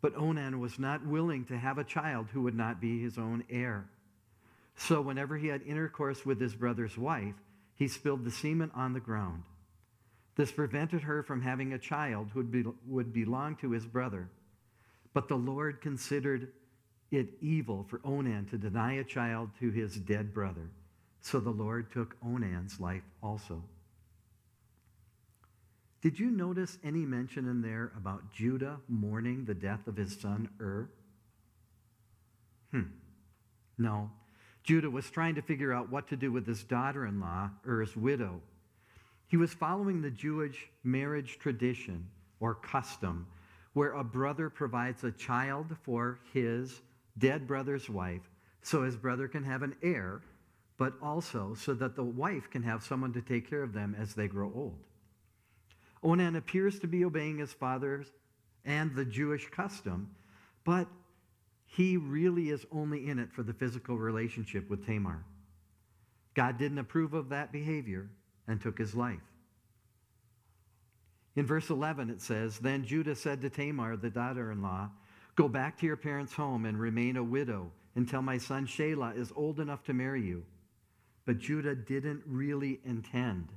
But 0.00 0.16
Onan 0.16 0.58
was 0.58 0.78
not 0.78 1.06
willing 1.06 1.44
to 1.46 1.56
have 1.56 1.78
a 1.78 1.84
child 1.84 2.28
who 2.32 2.42
would 2.42 2.56
not 2.56 2.80
be 2.80 3.00
his 3.00 3.18
own 3.18 3.44
heir. 3.48 3.86
So 4.76 5.00
whenever 5.00 5.36
he 5.36 5.48
had 5.48 5.62
intercourse 5.62 6.26
with 6.26 6.40
his 6.40 6.54
brother's 6.54 6.98
wife, 6.98 7.34
he 7.76 7.88
spilled 7.88 8.24
the 8.24 8.30
semen 8.30 8.70
on 8.74 8.92
the 8.92 9.00
ground. 9.00 9.44
This 10.34 10.50
prevented 10.50 11.02
her 11.02 11.22
from 11.22 11.42
having 11.42 11.72
a 11.72 11.78
child 11.78 12.30
who 12.32 12.40
would, 12.40 12.50
be, 12.50 12.64
would 12.86 13.12
belong 13.12 13.56
to 13.56 13.70
his 13.70 13.86
brother. 13.86 14.28
But 15.12 15.28
the 15.28 15.36
Lord 15.36 15.80
considered 15.80 16.52
it 17.10 17.28
evil 17.40 17.84
for 17.88 18.00
Onan 18.04 18.46
to 18.46 18.58
deny 18.58 18.94
a 18.94 19.04
child 19.04 19.50
to 19.60 19.70
his 19.70 19.96
dead 19.96 20.32
brother. 20.32 20.70
So 21.22 21.40
the 21.40 21.50
Lord 21.50 21.90
took 21.92 22.16
Onan's 22.22 22.78
life 22.78 23.04
also. 23.22 23.62
Did 26.02 26.18
you 26.18 26.30
notice 26.30 26.78
any 26.82 27.06
mention 27.06 27.48
in 27.48 27.62
there 27.62 27.92
about 27.96 28.32
Judah 28.32 28.80
mourning 28.88 29.44
the 29.44 29.54
death 29.54 29.86
of 29.86 29.96
his 29.96 30.18
son 30.20 30.48
Ur? 30.60 30.90
Hmm. 32.72 32.88
No. 33.78 34.10
Judah 34.64 34.90
was 34.90 35.10
trying 35.10 35.36
to 35.36 35.42
figure 35.42 35.72
out 35.72 35.90
what 35.90 36.08
to 36.08 36.16
do 36.16 36.32
with 36.32 36.46
his 36.46 36.64
daughter 36.64 37.06
in 37.06 37.20
law, 37.20 37.50
Ur's 37.66 37.96
widow. 37.96 38.40
He 39.28 39.36
was 39.36 39.54
following 39.54 40.02
the 40.02 40.10
Jewish 40.10 40.68
marriage 40.82 41.38
tradition 41.38 42.08
or 42.40 42.56
custom 42.56 43.26
where 43.74 43.92
a 43.92 44.04
brother 44.04 44.50
provides 44.50 45.04
a 45.04 45.12
child 45.12 45.76
for 45.82 46.18
his 46.32 46.82
dead 47.16 47.46
brother's 47.46 47.88
wife 47.88 48.28
so 48.62 48.82
his 48.82 48.96
brother 48.96 49.28
can 49.28 49.44
have 49.44 49.62
an 49.62 49.74
heir, 49.82 50.20
but 50.78 50.94
also 51.02 51.54
so 51.54 51.74
that 51.74 51.96
the 51.96 52.04
wife 52.04 52.50
can 52.50 52.62
have 52.62 52.82
someone 52.82 53.12
to 53.12 53.22
take 53.22 53.48
care 53.48 53.62
of 53.62 53.72
them 53.72 53.96
as 53.98 54.14
they 54.14 54.28
grow 54.28 54.52
old. 54.54 54.78
Onan 56.02 56.36
appears 56.36 56.78
to 56.80 56.86
be 56.86 57.04
obeying 57.04 57.38
his 57.38 57.52
father's 57.52 58.06
and 58.64 58.94
the 58.94 59.04
Jewish 59.04 59.48
custom, 59.50 60.14
but 60.64 60.88
he 61.66 61.96
really 61.96 62.50
is 62.50 62.66
only 62.72 63.08
in 63.08 63.18
it 63.18 63.32
for 63.32 63.42
the 63.42 63.54
physical 63.54 63.96
relationship 63.96 64.68
with 64.68 64.84
Tamar. 64.84 65.24
God 66.34 66.58
didn't 66.58 66.78
approve 66.78 67.14
of 67.14 67.28
that 67.30 67.52
behavior 67.52 68.10
and 68.48 68.60
took 68.60 68.78
his 68.78 68.94
life. 68.94 69.20
In 71.34 71.46
verse 71.46 71.70
11, 71.70 72.10
it 72.10 72.20
says 72.20 72.58
Then 72.58 72.84
Judah 72.84 73.14
said 73.14 73.40
to 73.42 73.50
Tamar, 73.50 73.96
the 73.96 74.10
daughter 74.10 74.52
in 74.52 74.62
law, 74.62 74.90
Go 75.34 75.48
back 75.48 75.78
to 75.78 75.86
your 75.86 75.96
parents' 75.96 76.34
home 76.34 76.66
and 76.66 76.78
remain 76.78 77.16
a 77.16 77.24
widow 77.24 77.70
until 77.94 78.20
my 78.20 78.36
son 78.36 78.66
Shelah 78.66 79.16
is 79.16 79.32
old 79.34 79.60
enough 79.60 79.82
to 79.84 79.94
marry 79.94 80.22
you. 80.22 80.44
But 81.24 81.38
Judah 81.38 81.74
didn't 81.74 82.22
really 82.26 82.80
intend 82.84 83.48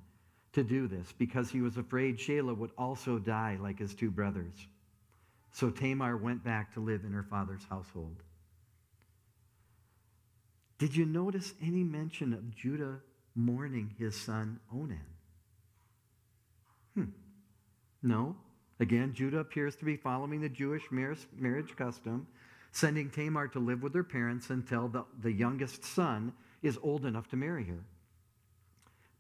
to 0.54 0.64
do 0.64 0.88
this 0.88 1.14
because 1.18 1.50
he 1.50 1.62
was 1.62 1.78
afraid 1.78 2.18
Shelah 2.18 2.58
would 2.58 2.72
also 2.78 3.20
die 3.20 3.58
like 3.60 3.80
his 3.80 3.94
two 3.94 4.12
brothers. 4.12 4.68
So 5.52 5.70
Tamar 5.70 6.18
went 6.18 6.44
back 6.44 6.74
to 6.74 6.80
live 6.80 7.04
in 7.06 7.14
her 7.14 7.26
father's 7.30 7.66
household. 7.70 8.24
Did 10.78 10.96
you 10.96 11.06
notice 11.06 11.54
any 11.62 11.84
mention 11.84 12.34
of 12.34 12.56
Judah 12.56 13.00
mourning 13.36 13.96
his 13.98 14.20
son 14.20 14.60
Onan? 14.74 15.00
Hmm. 16.94 17.06
No. 18.04 18.36
Again, 18.80 19.14
Judah 19.14 19.40
appears 19.40 19.76
to 19.78 19.86
be 19.86 19.96
following 19.96 20.42
the 20.42 20.50
Jewish 20.50 20.84
marriage 20.92 21.76
custom, 21.78 22.28
sending 22.74 23.10
Tamar 23.10 23.48
to 23.50 23.60
live 23.60 23.82
with 23.82 23.94
her 23.94 24.04
parents 24.04 24.50
until 24.50 24.90
the, 24.90 25.06
the 25.22 25.32
youngest 25.32 25.86
son 25.86 26.34
is 26.66 26.80
old 26.82 27.06
enough 27.06 27.30
to 27.30 27.36
marry 27.36 27.64
her. 27.66 27.84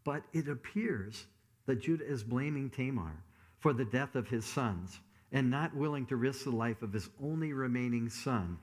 But 0.04 0.24
it 0.34 0.48
appears 0.48 1.26
that 1.66 1.82
Judah 1.82 2.06
is 2.06 2.24
blaming 2.24 2.70
Tamar 2.70 3.24
for 3.60 3.74
the 3.74 3.86
death 3.86 4.16
of 4.16 4.28
his 4.28 4.46
sons 4.46 5.00
and 5.32 5.50
not 5.50 5.76
willing 5.76 6.06
to 6.08 6.16
risk 6.16 6.44
the 6.44 6.52
life 6.52 6.82
of 6.82 6.94
his 6.94 7.10
only 7.22 7.54
remaining 7.54 8.10
son 8.10 8.58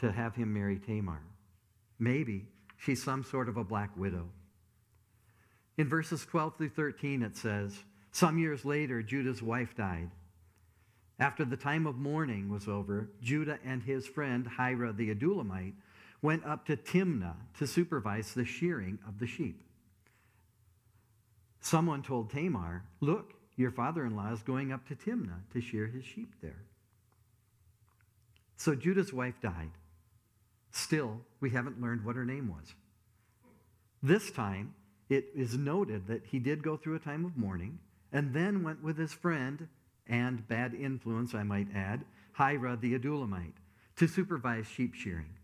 to 0.00 0.12
have 0.12 0.34
him 0.34 0.52
marry 0.52 0.78
Tamar. 0.78 1.20
Maybe 1.98 2.46
she's 2.78 3.02
some 3.02 3.24
sort 3.24 3.48
of 3.48 3.56
a 3.56 3.64
black 3.64 3.96
widow. 3.96 4.28
In 5.78 5.88
verses 5.88 6.24
12 6.26 6.56
through 6.56 6.68
13, 6.70 7.22
it 7.22 7.36
says, 7.36 7.78
Some 8.12 8.38
years 8.38 8.64
later, 8.64 9.02
Judah's 9.02 9.42
wife 9.42 9.76
died. 9.76 10.10
After 11.18 11.44
the 11.44 11.56
time 11.56 11.86
of 11.86 11.96
mourning 11.96 12.48
was 12.48 12.68
over, 12.68 13.10
Judah 13.22 13.58
and 13.64 13.82
his 13.82 14.06
friend 14.06 14.46
Hira 14.56 14.92
the 14.92 15.14
Adullamite 15.14 15.74
went 16.22 16.44
up 16.44 16.66
to 16.66 16.76
Timnah 16.76 17.36
to 17.58 17.66
supervise 17.66 18.34
the 18.34 18.44
shearing 18.44 18.98
of 19.06 19.18
the 19.18 19.26
sheep. 19.26 19.62
Someone 21.60 22.02
told 22.02 22.30
Tamar, 22.30 22.84
Look, 23.00 23.34
your 23.56 23.70
father 23.70 24.04
in 24.04 24.16
law 24.16 24.32
is 24.32 24.42
going 24.42 24.72
up 24.72 24.86
to 24.88 24.94
Timnah 24.94 25.40
to 25.52 25.60
shear 25.60 25.86
his 25.86 26.04
sheep 26.04 26.34
there. 26.42 26.62
So 28.56 28.74
Judah's 28.74 29.12
wife 29.12 29.40
died. 29.42 29.70
Still, 30.70 31.20
we 31.40 31.50
haven't 31.50 31.80
learned 31.80 32.04
what 32.04 32.16
her 32.16 32.24
name 32.24 32.48
was. 32.48 32.74
This 34.02 34.30
time, 34.30 34.74
it 35.08 35.26
is 35.34 35.56
noted 35.56 36.06
that 36.08 36.26
he 36.26 36.38
did 36.38 36.62
go 36.62 36.76
through 36.76 36.96
a 36.96 37.00
time 37.00 37.24
of 37.24 37.36
mourning 37.36 37.78
and 38.12 38.34
then 38.34 38.62
went 38.62 38.82
with 38.82 38.98
his 38.98 39.12
friend 39.12 39.68
and 40.06 40.46
bad 40.48 40.74
influence, 40.74 41.34
I 41.34 41.42
might 41.42 41.68
add, 41.74 42.04
Hira 42.36 42.76
the 42.76 42.98
Adullamite, 42.98 43.54
to 43.96 44.06
supervise 44.06 44.66
sheep 44.66 44.94
shearing. 44.94 45.35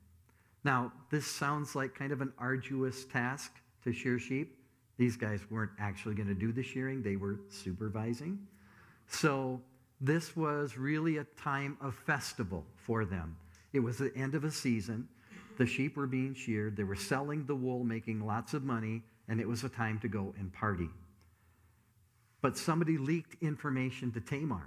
Now, 0.64 0.92
this 1.10 1.26
sounds 1.26 1.74
like 1.74 1.94
kind 1.94 2.12
of 2.12 2.20
an 2.20 2.32
arduous 2.38 3.04
task 3.04 3.52
to 3.84 3.92
shear 3.92 4.18
sheep. 4.18 4.56
These 4.96 5.16
guys 5.16 5.40
weren't 5.50 5.72
actually 5.78 6.14
going 6.14 6.28
to 6.28 6.34
do 6.34 6.52
the 6.52 6.62
shearing, 6.62 7.02
they 7.02 7.16
were 7.16 7.40
supervising. 7.48 8.38
So, 9.08 9.60
this 10.00 10.36
was 10.36 10.76
really 10.76 11.18
a 11.18 11.24
time 11.40 11.76
of 11.80 11.94
festival 11.94 12.64
for 12.76 13.04
them. 13.04 13.36
It 13.72 13.80
was 13.80 13.98
the 13.98 14.14
end 14.16 14.34
of 14.34 14.44
a 14.44 14.50
season. 14.50 15.08
The 15.58 15.66
sheep 15.66 15.96
were 15.96 16.06
being 16.06 16.34
sheared, 16.34 16.76
they 16.76 16.84
were 16.84 16.96
selling 16.96 17.46
the 17.46 17.54
wool, 17.54 17.84
making 17.84 18.24
lots 18.26 18.54
of 18.54 18.64
money, 18.64 19.02
and 19.28 19.40
it 19.40 19.46
was 19.46 19.64
a 19.64 19.68
time 19.68 19.98
to 20.00 20.08
go 20.08 20.34
and 20.38 20.52
party. 20.52 20.88
But 22.40 22.58
somebody 22.58 22.98
leaked 22.98 23.40
information 23.42 24.10
to 24.12 24.20
Tamar 24.20 24.66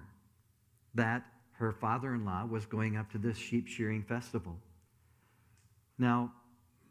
that 0.93 1.23
her 1.53 1.73
father 1.73 2.15
in 2.15 2.25
law 2.25 2.45
was 2.45 2.65
going 2.65 2.95
up 2.95 3.11
to 3.11 3.17
this 3.17 3.37
sheep 3.37 3.67
shearing 3.67 4.03
festival. 4.03 4.57
Now, 5.97 6.33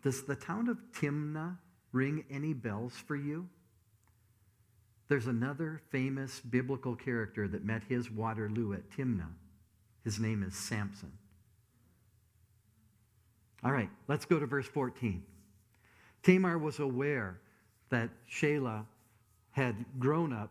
does 0.03 0.23
the 0.23 0.37
town 0.37 0.69
of 0.69 0.79
Timnah 0.93 1.59
ring 1.93 2.25
any 2.31 2.53
bells 2.53 2.95
for 2.95 3.17
you? 3.17 3.49
There's 5.09 5.27
another 5.27 5.81
famous 5.91 6.41
biblical 6.41 6.97
character 6.97 7.47
that 7.49 7.65
met 7.65 7.83
his 7.89 8.11
Waterloo 8.11 8.73
at 8.73 8.91
Timnah. 8.91 9.33
His 10.03 10.19
name 10.19 10.43
is 10.43 10.55
Samson. 10.55 11.13
All 13.63 13.73
right, 13.73 13.91
let's 14.09 14.25
go 14.25 14.39
to 14.39 14.47
verse 14.47 14.67
14. 14.67 15.23
Tamar 16.23 16.59
was 16.59 16.79
aware 16.79 17.41
that 17.91 18.11
Shelah 18.31 18.85
had 19.53 19.85
grown 19.99 20.33
up 20.33 20.51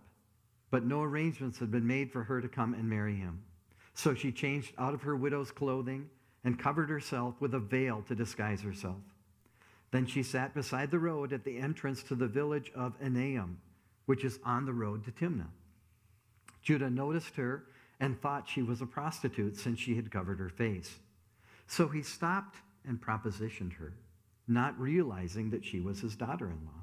but 0.73 0.87
no 0.87 1.03
arrangements 1.03 1.59
had 1.59 1.69
been 1.69 1.85
made 1.85 2.11
for 2.11 2.23
her 2.23 2.41
to 2.41 2.47
come 2.47 2.73
and 2.73 2.89
marry 2.89 3.15
him. 3.15 3.43
So 3.93 4.15
she 4.15 4.31
changed 4.31 4.73
out 4.79 4.95
of 4.95 5.03
her 5.03 5.15
widow's 5.15 5.51
clothing 5.51 6.09
and 6.43 6.59
covered 6.59 6.89
herself 6.89 7.35
with 7.39 7.53
a 7.53 7.59
veil 7.59 8.03
to 8.07 8.15
disguise 8.15 8.61
herself. 8.61 9.01
Then 9.91 10.05
she 10.05 10.23
sat 10.23 10.53
beside 10.53 10.91
the 10.91 10.99
road 10.99 11.31
at 11.33 11.43
the 11.43 11.57
entrance 11.57 12.03
to 12.03 12.15
the 12.15 12.27
village 12.27 12.71
of 12.75 12.99
Enaim, 12.99 13.57
which 14.05 14.25
is 14.25 14.39
on 14.43 14.65
the 14.65 14.73
road 14.73 15.05
to 15.05 15.11
Timnah. 15.11 15.51
Judah 16.61 16.89
noticed 16.89 17.35
her 17.35 17.65
and 17.99 18.19
thought 18.19 18.49
she 18.49 18.61
was 18.61 18.81
a 18.81 18.85
prostitute 18.85 19.55
since 19.55 19.79
she 19.79 19.95
had 19.95 20.11
covered 20.11 20.39
her 20.39 20.49
face. 20.49 20.99
So 21.67 21.87
he 21.87 22.01
stopped 22.01 22.57
and 22.85 22.99
propositioned 22.99 23.73
her, 23.73 23.93
not 24.47 24.79
realizing 24.79 25.51
that 25.51 25.63
she 25.63 25.79
was 25.79 26.01
his 26.01 26.15
daughter 26.15 26.47
in 26.47 26.65
law. 26.65 26.81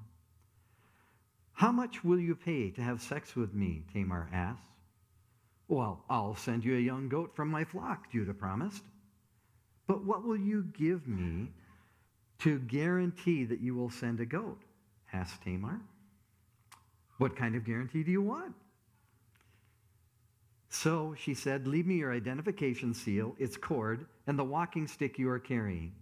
How 1.53 1.73
much 1.73 2.03
will 2.03 2.19
you 2.19 2.35
pay 2.35 2.71
to 2.71 2.81
have 2.81 3.03
sex 3.03 3.37
with 3.37 3.53
me? 3.53 3.85
Tamar 3.93 4.29
asked. 4.33 4.63
Well, 5.69 6.05
I'll 6.09 6.35
send 6.35 6.65
you 6.65 6.77
a 6.77 6.81
young 6.81 7.09
goat 7.09 7.37
from 7.37 7.49
my 7.49 7.65
flock, 7.65 8.11
Judah 8.11 8.35
promised. 8.35 8.83
But 9.91 10.05
what 10.05 10.25
will 10.25 10.37
you 10.37 10.69
give 10.73 11.09
me 11.09 11.49
to 12.39 12.61
guarantee 12.61 13.45
that 13.47 13.59
you 13.59 13.75
will 13.75 13.91
send 13.91 14.21
a 14.21 14.25
goat? 14.25 14.63
asked 15.13 15.43
Tamar. 15.43 15.81
What 17.19 17.35
kind 17.35 17.57
of 17.57 17.65
guarantee 17.65 18.05
do 18.05 18.13
you 18.13 18.23
want? 18.23 18.55
So 20.69 21.17
she 21.19 21.35
said, 21.35 21.67
Leave 21.67 21.89
me 21.89 21.97
your 21.97 22.15
identification 22.15 22.95
seal, 22.95 23.35
its 23.37 23.57
cord, 23.57 24.07
and 24.29 24.39
the 24.39 24.45
walking 24.45 24.87
stick 24.87 25.19
you 25.19 25.29
are 25.29 25.41
carrying. 25.41 25.93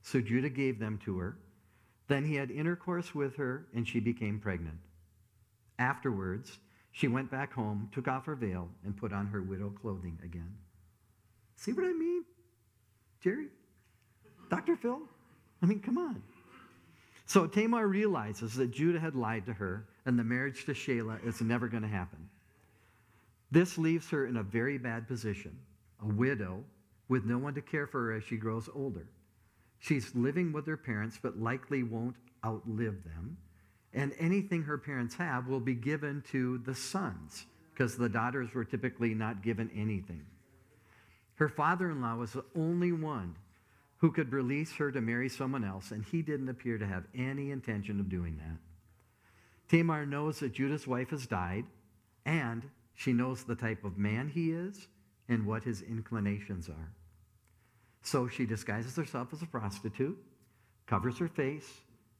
So 0.00 0.22
Judah 0.22 0.48
gave 0.48 0.78
them 0.78 0.98
to 1.04 1.18
her. 1.18 1.36
Then 2.06 2.24
he 2.24 2.34
had 2.34 2.50
intercourse 2.50 3.14
with 3.14 3.36
her, 3.36 3.66
and 3.74 3.86
she 3.86 4.00
became 4.00 4.40
pregnant. 4.40 4.78
Afterwards, 5.78 6.60
she 6.92 7.08
went 7.08 7.30
back 7.30 7.52
home, 7.52 7.90
took 7.92 8.08
off 8.08 8.24
her 8.24 8.36
veil, 8.36 8.70
and 8.86 8.96
put 8.96 9.12
on 9.12 9.26
her 9.26 9.42
widow 9.42 9.68
clothing 9.68 10.18
again. 10.24 10.54
See 11.56 11.74
what 11.74 11.84
I 11.84 11.92
mean? 11.92 12.24
Jerry? 13.22 13.48
Dr. 14.50 14.76
Phil? 14.76 15.00
I 15.62 15.66
mean, 15.66 15.80
come 15.80 15.98
on. 15.98 16.22
So 17.26 17.46
Tamar 17.46 17.86
realizes 17.86 18.54
that 18.54 18.70
Judah 18.70 19.00
had 19.00 19.14
lied 19.14 19.44
to 19.46 19.52
her, 19.52 19.84
and 20.06 20.18
the 20.18 20.24
marriage 20.24 20.64
to 20.64 20.72
Shelah 20.72 21.26
is 21.26 21.40
never 21.40 21.68
going 21.68 21.82
to 21.82 21.88
happen. 21.88 22.28
This 23.50 23.76
leaves 23.76 24.08
her 24.10 24.26
in 24.26 24.38
a 24.38 24.42
very 24.42 24.78
bad 24.78 25.06
position, 25.06 25.56
a 26.02 26.06
widow 26.06 26.64
with 27.08 27.24
no 27.24 27.38
one 27.38 27.54
to 27.54 27.60
care 27.60 27.86
for 27.86 28.06
her 28.06 28.12
as 28.12 28.24
she 28.24 28.36
grows 28.36 28.68
older. 28.74 29.06
She's 29.80 30.14
living 30.14 30.52
with 30.52 30.66
her 30.66 30.76
parents, 30.76 31.18
but 31.20 31.38
likely 31.38 31.82
won't 31.82 32.16
outlive 32.44 33.04
them. 33.04 33.36
And 33.94 34.14
anything 34.18 34.62
her 34.62 34.78
parents 34.78 35.14
have 35.14 35.48
will 35.48 35.60
be 35.60 35.74
given 35.74 36.22
to 36.30 36.58
the 36.58 36.74
sons, 36.74 37.46
because 37.72 37.96
the 37.96 38.08
daughters 38.08 38.52
were 38.54 38.64
typically 38.64 39.14
not 39.14 39.42
given 39.42 39.70
anything. 39.74 40.24
Her 41.38 41.48
father 41.48 41.90
in 41.90 42.00
law 42.00 42.16
was 42.16 42.32
the 42.32 42.44
only 42.56 42.90
one 42.90 43.36
who 43.98 44.10
could 44.10 44.32
release 44.32 44.72
her 44.74 44.90
to 44.90 45.00
marry 45.00 45.28
someone 45.28 45.62
else, 45.64 45.92
and 45.92 46.04
he 46.04 46.20
didn't 46.20 46.48
appear 46.48 46.78
to 46.78 46.86
have 46.86 47.04
any 47.14 47.52
intention 47.52 48.00
of 48.00 48.08
doing 48.08 48.36
that. 48.38 48.58
Tamar 49.68 50.04
knows 50.04 50.40
that 50.40 50.52
Judah's 50.52 50.86
wife 50.86 51.10
has 51.10 51.26
died, 51.26 51.64
and 52.24 52.68
she 52.94 53.12
knows 53.12 53.44
the 53.44 53.54
type 53.54 53.84
of 53.84 53.98
man 53.98 54.28
he 54.28 54.50
is 54.50 54.88
and 55.28 55.46
what 55.46 55.62
his 55.62 55.82
inclinations 55.82 56.68
are. 56.68 56.92
So 58.02 58.26
she 58.26 58.44
disguises 58.44 58.96
herself 58.96 59.28
as 59.32 59.42
a 59.42 59.46
prostitute, 59.46 60.18
covers 60.86 61.18
her 61.18 61.28
face, 61.28 61.68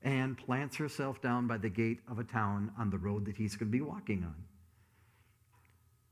and 0.03 0.39
plants 0.39 0.77
herself 0.77 1.21
down 1.21 1.49
by 1.49 1.59
the 1.59 1.69
gate 1.69 1.99
of 2.09 2.21
a 2.21 2.25
town 2.25 2.71
on 2.79 2.91
the 2.91 2.99
road 2.99 3.25
that 3.25 3.37
he's 3.37 3.57
going 3.57 3.73
to 3.73 3.77
be 3.77 3.81
walking 3.81 4.23
on. 4.23 4.37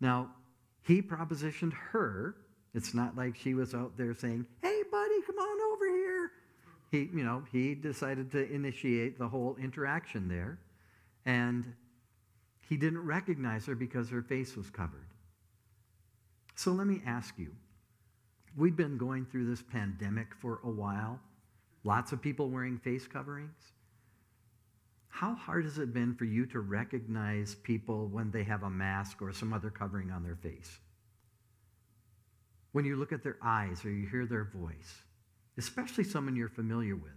Now, 0.01 0.31
he 0.83 1.03
propositioned 1.03 1.73
her. 1.73 2.35
It's 2.77 2.93
not 2.93 3.17
like 3.17 3.37
she 3.37 3.55
was 3.55 3.75
out 3.75 3.97
there 3.97 4.15
saying, 4.15 4.45
Hey, 4.61 4.83
buddy, 4.93 5.23
come 5.27 5.39
on 5.39 5.73
over 5.73 5.89
here. 5.89 6.31
He, 6.91 6.99
you 7.19 7.25
know, 7.25 7.43
he 7.51 7.75
decided 7.75 8.31
to 8.33 8.53
initiate 8.53 9.19
the 9.19 9.27
whole 9.27 9.57
interaction 9.59 10.29
there. 10.29 10.59
And 11.25 11.73
he 12.69 12.77
didn't 12.77 13.05
recognize 13.05 13.65
her 13.65 13.75
because 13.75 14.11
her 14.11 14.23
face 14.23 14.57
was 14.57 14.69
covered. 14.69 15.09
So 16.55 16.73
let 16.73 16.87
me 16.87 17.01
ask 17.07 17.39
you 17.39 17.51
we've 18.57 18.77
been 18.77 18.99
going 18.99 19.25
through 19.25 19.49
this 19.49 19.63
pandemic 19.63 20.35
for 20.35 20.61
a 20.63 20.71
while, 20.71 21.19
lots 21.83 22.13
of 22.13 22.21
people 22.21 22.51
wearing 22.51 22.79
face 22.79 23.07
coverings. 23.07 23.73
How 25.09 25.35
hard 25.35 25.65
has 25.65 25.79
it 25.79 25.95
been 25.95 26.15
for 26.15 26.27
you 26.27 26.45
to 26.47 26.61
recognize 26.61 27.55
people 27.55 28.09
when 28.09 28.31
they 28.31 28.45
have 28.45 28.65
a 28.65 28.71
mask 28.71 29.23
or 29.23 29.33
some 29.33 29.55
other 29.55 29.71
covering 29.71 30.11
on 30.11 30.23
their 30.23 30.37
face? 30.37 30.79
When 32.77 32.85
you 32.85 32.97
look 32.97 33.11
at 33.11 33.23
their 33.23 33.39
eyes 33.41 33.83
or 33.87 33.91
you 33.91 34.07
hear 34.07 34.27
their 34.27 34.45
voice, 34.45 35.03
especially 35.57 36.05
someone 36.05 36.37
you're 36.37 36.51
familiar 36.51 36.95
with, 36.95 37.17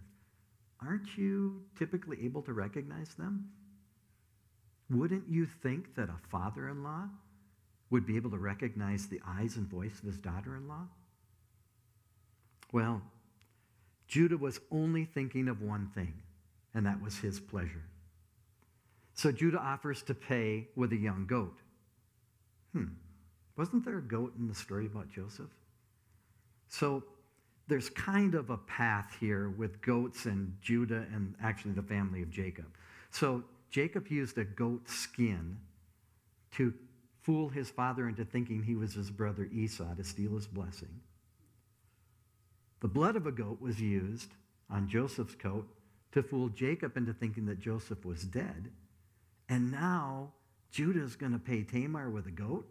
aren't 0.80 1.18
you 1.18 1.64
typically 1.78 2.16
able 2.24 2.40
to 2.44 2.54
recognize 2.54 3.12
them? 3.18 3.50
Wouldn't 4.88 5.28
you 5.28 5.44
think 5.44 5.96
that 5.96 6.08
a 6.08 6.16
father 6.30 6.70
in 6.70 6.82
law 6.82 7.10
would 7.90 8.06
be 8.06 8.16
able 8.16 8.30
to 8.30 8.38
recognize 8.38 9.06
the 9.06 9.20
eyes 9.28 9.58
and 9.58 9.68
voice 9.68 9.98
of 9.98 10.06
his 10.06 10.16
daughter 10.16 10.56
in 10.56 10.66
law? 10.66 10.88
Well, 12.72 13.02
Judah 14.08 14.38
was 14.38 14.60
only 14.70 15.04
thinking 15.04 15.46
of 15.46 15.60
one 15.60 15.90
thing, 15.94 16.22
and 16.72 16.86
that 16.86 17.02
was 17.02 17.18
his 17.18 17.38
pleasure. 17.38 17.84
So 19.12 19.30
Judah 19.30 19.60
offers 19.60 20.00
to 20.04 20.14
pay 20.14 20.68
with 20.74 20.90
a 20.94 20.96
young 20.96 21.26
goat. 21.26 21.58
Hmm, 22.72 22.94
wasn't 23.56 23.84
there 23.84 23.98
a 23.98 24.02
goat 24.02 24.34
in 24.38 24.48
the 24.48 24.54
story 24.54 24.86
about 24.86 25.10
Joseph? 25.10 25.50
So 26.68 27.04
there's 27.68 27.90
kind 27.90 28.34
of 28.34 28.50
a 28.50 28.56
path 28.56 29.16
here 29.20 29.50
with 29.50 29.80
goats 29.80 30.26
and 30.26 30.56
Judah 30.60 31.06
and 31.12 31.34
actually 31.42 31.72
the 31.72 31.82
family 31.82 32.22
of 32.22 32.30
Jacob. 32.30 32.66
So 33.10 33.44
Jacob 33.70 34.08
used 34.08 34.38
a 34.38 34.44
goat 34.44 34.88
skin 34.88 35.56
to 36.52 36.74
fool 37.22 37.48
his 37.48 37.70
father 37.70 38.08
into 38.08 38.24
thinking 38.24 38.62
he 38.62 38.74
was 38.74 38.94
his 38.94 39.10
brother 39.10 39.48
Esau 39.52 39.94
to 39.94 40.04
steal 40.04 40.34
his 40.34 40.46
blessing. 40.46 41.00
The 42.80 42.88
blood 42.88 43.14
of 43.14 43.26
a 43.26 43.32
goat 43.32 43.60
was 43.60 43.80
used 43.80 44.30
on 44.70 44.88
Joseph's 44.88 45.34
coat 45.34 45.68
to 46.12 46.22
fool 46.22 46.48
Jacob 46.48 46.96
into 46.96 47.12
thinking 47.12 47.46
that 47.46 47.60
Joseph 47.60 48.04
was 48.04 48.24
dead. 48.24 48.70
And 49.48 49.70
now 49.70 50.32
Judah 50.70 51.02
is 51.02 51.14
going 51.14 51.32
to 51.32 51.38
pay 51.38 51.62
Tamar 51.62 52.10
with 52.10 52.26
a 52.26 52.32
goat? 52.32 52.66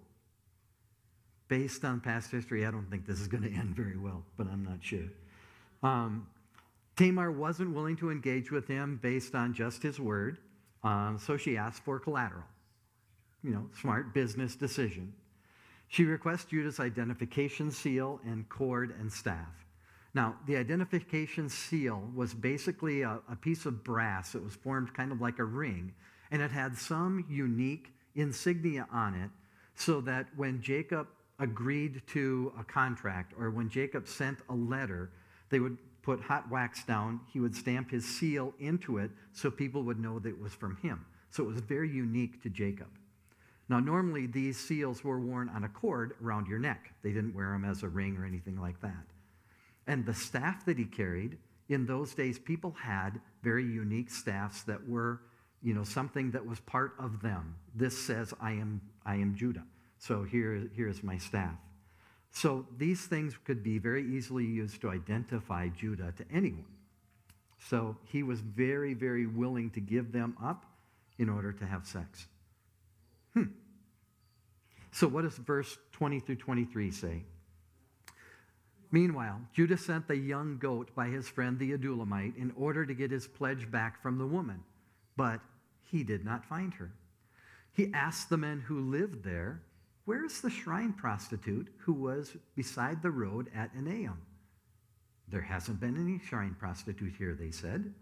Based 1.49 1.83
on 1.83 1.99
past 1.99 2.31
history, 2.31 2.65
I 2.65 2.71
don't 2.71 2.89
think 2.89 3.05
this 3.05 3.19
is 3.19 3.27
going 3.27 3.43
to 3.51 3.51
end 3.53 3.75
very 3.75 3.97
well, 3.97 4.23
but 4.37 4.47
I'm 4.47 4.63
not 4.63 4.77
sure. 4.81 5.09
Um, 5.83 6.27
Tamar 6.95 7.31
wasn't 7.31 7.73
willing 7.73 7.97
to 7.97 8.11
engage 8.11 8.51
with 8.51 8.67
him 8.67 8.99
based 9.01 9.35
on 9.35 9.53
just 9.53 9.83
his 9.83 9.99
word, 9.99 10.37
um, 10.83 11.17
so 11.19 11.35
she 11.35 11.57
asked 11.57 11.83
for 11.83 11.99
collateral. 11.99 12.43
You 13.43 13.51
know, 13.51 13.69
smart 13.79 14.13
business 14.13 14.55
decision. 14.55 15.13
She 15.87 16.03
requests 16.03 16.45
Judah's 16.45 16.79
identification 16.79 17.71
seal 17.71 18.19
and 18.23 18.47
cord 18.47 18.93
and 18.99 19.11
staff. 19.11 19.65
Now, 20.13 20.35
the 20.45 20.57
identification 20.57 21.49
seal 21.49 22.03
was 22.15 22.33
basically 22.33 23.01
a, 23.03 23.19
a, 23.29 23.35
piece 23.35 23.65
of 23.65 23.83
brass 23.83 24.33
that 24.33 24.43
was 24.43 24.55
formed 24.55 24.93
kind 24.93 25.11
of 25.11 25.21
like 25.21 25.39
a 25.39 25.43
ring, 25.43 25.93
and 26.31 26.41
it 26.41 26.51
had 26.51 26.77
some 26.77 27.25
unique 27.29 27.93
insignia 28.15 28.87
on 28.91 29.13
it 29.13 29.29
so 29.75 30.01
that 30.01 30.27
when 30.35 30.61
Jacob 30.61 31.07
agreed 31.39 32.01
to 32.07 32.53
a 32.59 32.63
contract 32.63 33.33
or 33.39 33.49
when 33.49 33.69
Jacob 33.69 34.07
sent 34.07 34.39
a 34.49 34.53
letter, 34.53 35.11
they 35.49 35.59
would 35.59 35.77
put 36.01 36.21
hot 36.21 36.49
wax 36.49 36.83
down, 36.85 37.19
he 37.31 37.39
would 37.39 37.55
stamp 37.55 37.91
his 37.91 38.05
seal 38.05 38.53
into 38.59 38.97
it 38.97 39.11
so 39.31 39.49
people 39.49 39.83
would 39.83 39.99
know 39.99 40.19
that 40.19 40.29
it 40.29 40.41
was 40.41 40.53
from 40.53 40.77
him. 40.77 41.05
So 41.31 41.43
it 41.43 41.47
was 41.47 41.61
very 41.61 41.89
unique 41.89 42.41
to 42.43 42.49
Jacob. 42.49 42.87
Now, 43.67 43.79
normally 43.79 44.25
these 44.25 44.57
seals 44.57 45.03
were 45.03 45.19
worn 45.19 45.49
on 45.49 45.63
a 45.63 45.69
cord 45.69 46.13
around 46.23 46.47
your 46.47 46.57
neck, 46.57 46.91
they 47.03 47.11
didn't 47.11 47.35
wear 47.35 47.51
them 47.51 47.65
as 47.65 47.83
a 47.83 47.87
ring 47.87 48.17
or 48.17 48.25
anything 48.25 48.59
like 48.59 48.81
that. 48.81 49.05
And 49.85 50.05
the 50.05 50.13
staff 50.13 50.65
that 50.65 50.77
he 50.77 50.85
carried, 50.85 51.37
in 51.69 51.85
those 51.85 52.15
days, 52.15 52.39
people 52.39 52.71
had 52.71 53.21
very 53.43 53.63
unique 53.63 54.09
staffs 54.09 54.63
that 54.63 54.87
were, 54.89 55.21
you 55.61 55.75
know, 55.75 55.83
something 55.83 56.31
that 56.31 56.45
was 56.45 56.59
part 56.61 56.93
of 56.99 57.21
them. 57.21 57.55
This 57.75 57.95
says, 57.97 58.33
I 58.41 58.53
am, 58.53 58.81
I 59.05 59.15
am 59.15 59.35
Judah. 59.35 59.63
So 59.99 60.23
here, 60.23 60.67
here's 60.75 61.03
my 61.03 61.17
staff. 61.17 61.55
So 62.31 62.65
these 62.77 63.05
things 63.05 63.37
could 63.43 63.63
be 63.63 63.77
very 63.77 64.05
easily 64.05 64.45
used 64.45 64.81
to 64.81 64.89
identify 64.89 65.67
Judah 65.67 66.13
to 66.17 66.25
anyone. 66.33 66.65
So 67.59 67.97
he 68.05 68.23
was 68.23 68.39
very, 68.39 68.93
very 68.93 69.27
willing 69.27 69.69
to 69.71 69.81
give 69.81 70.11
them 70.11 70.37
up 70.41 70.65
in 71.17 71.29
order 71.29 71.51
to 71.51 71.65
have 71.65 71.85
sex. 71.85 72.27
Hmm. 73.33 73.47
So 74.91 75.07
what 75.07 75.23
does 75.23 75.35
verse 75.35 75.77
20 75.91 76.21
through 76.21 76.37
23 76.37 76.91
say? 76.91 77.23
Meanwhile, 78.91 79.41
Judah 79.53 79.77
sent 79.77 80.07
the 80.07 80.15
young 80.15 80.57
goat 80.57 80.95
by 80.95 81.07
his 81.07 81.27
friend 81.27 81.59
the 81.59 81.73
Adullamite 81.77 82.37
in 82.37 82.51
order 82.55 82.85
to 82.85 82.93
get 82.93 83.11
his 83.11 83.27
pledge 83.27 83.69
back 83.69 84.01
from 84.01 84.17
the 84.17 84.25
woman, 84.25 84.63
but 85.15 85.41
he 85.91 86.03
did 86.03 86.25
not 86.25 86.45
find 86.45 86.73
her. 86.75 86.91
he 87.73 87.91
asked 87.93 88.29
the 88.29 88.37
men 88.37 88.61
who 88.61 88.79
lived 88.79 89.23
there, 89.23 89.61
Where 90.09 90.25
is 90.25 90.41
the 90.41 90.49
shrine 90.49 90.93
prostitute 90.93 91.67
who 91.77 91.93
was 91.93 92.35
beside 92.55 93.03
the 93.03 93.11
road 93.11 93.47
at 93.53 93.75
Enaim? 93.75 94.17
There 95.27 95.39
hasn't 95.39 95.79
been 95.79 96.03
any 96.03 96.17
shrine 96.17 96.55
prostitute 96.59 97.13
here, 97.15 97.37
they 97.39 97.51
said. 97.51 97.93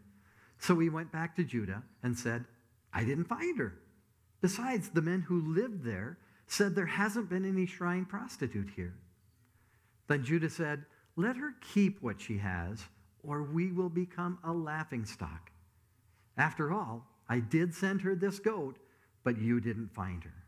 So 0.58 0.80
he 0.80 0.88
went 0.88 1.12
back 1.12 1.36
to 1.36 1.44
Judah 1.44 1.84
and 2.04 2.18
said, 2.18 2.46
I 2.94 3.04
didn't 3.04 3.26
find 3.26 3.60
her. 3.60 3.74
Besides, 4.40 4.88
the 4.88 5.02
men 5.02 5.20
who 5.20 5.54
lived 5.54 5.84
there 5.84 6.18
said 6.48 6.76
there 6.76 6.86
hasn't 6.86 7.30
been 7.30 7.44
any 7.44 7.66
shrine 7.66 8.06
prostitute 8.06 8.70
here. 8.74 8.94
Then 10.08 10.24
Judah 10.24 10.50
said, 10.50 10.86
Let 11.18 11.36
her 11.36 11.56
keep 11.74 12.02
what 12.02 12.22
she 12.22 12.38
has, 12.38 12.86
or 13.22 13.44
we 13.44 13.74
will 13.74 13.90
become 13.90 14.40
a 14.46 14.54
laughing 14.54 15.04
stock. 15.04 15.52
After 16.38 16.72
all, 16.72 17.06
I 17.28 17.42
did 17.42 17.76
send 17.76 18.00
her 18.04 18.16
this 18.16 18.40
goat, 18.40 18.78
but 19.26 19.38
you 19.38 19.60
didn't 19.60 19.94
find 19.94 20.24
her. 20.24 20.47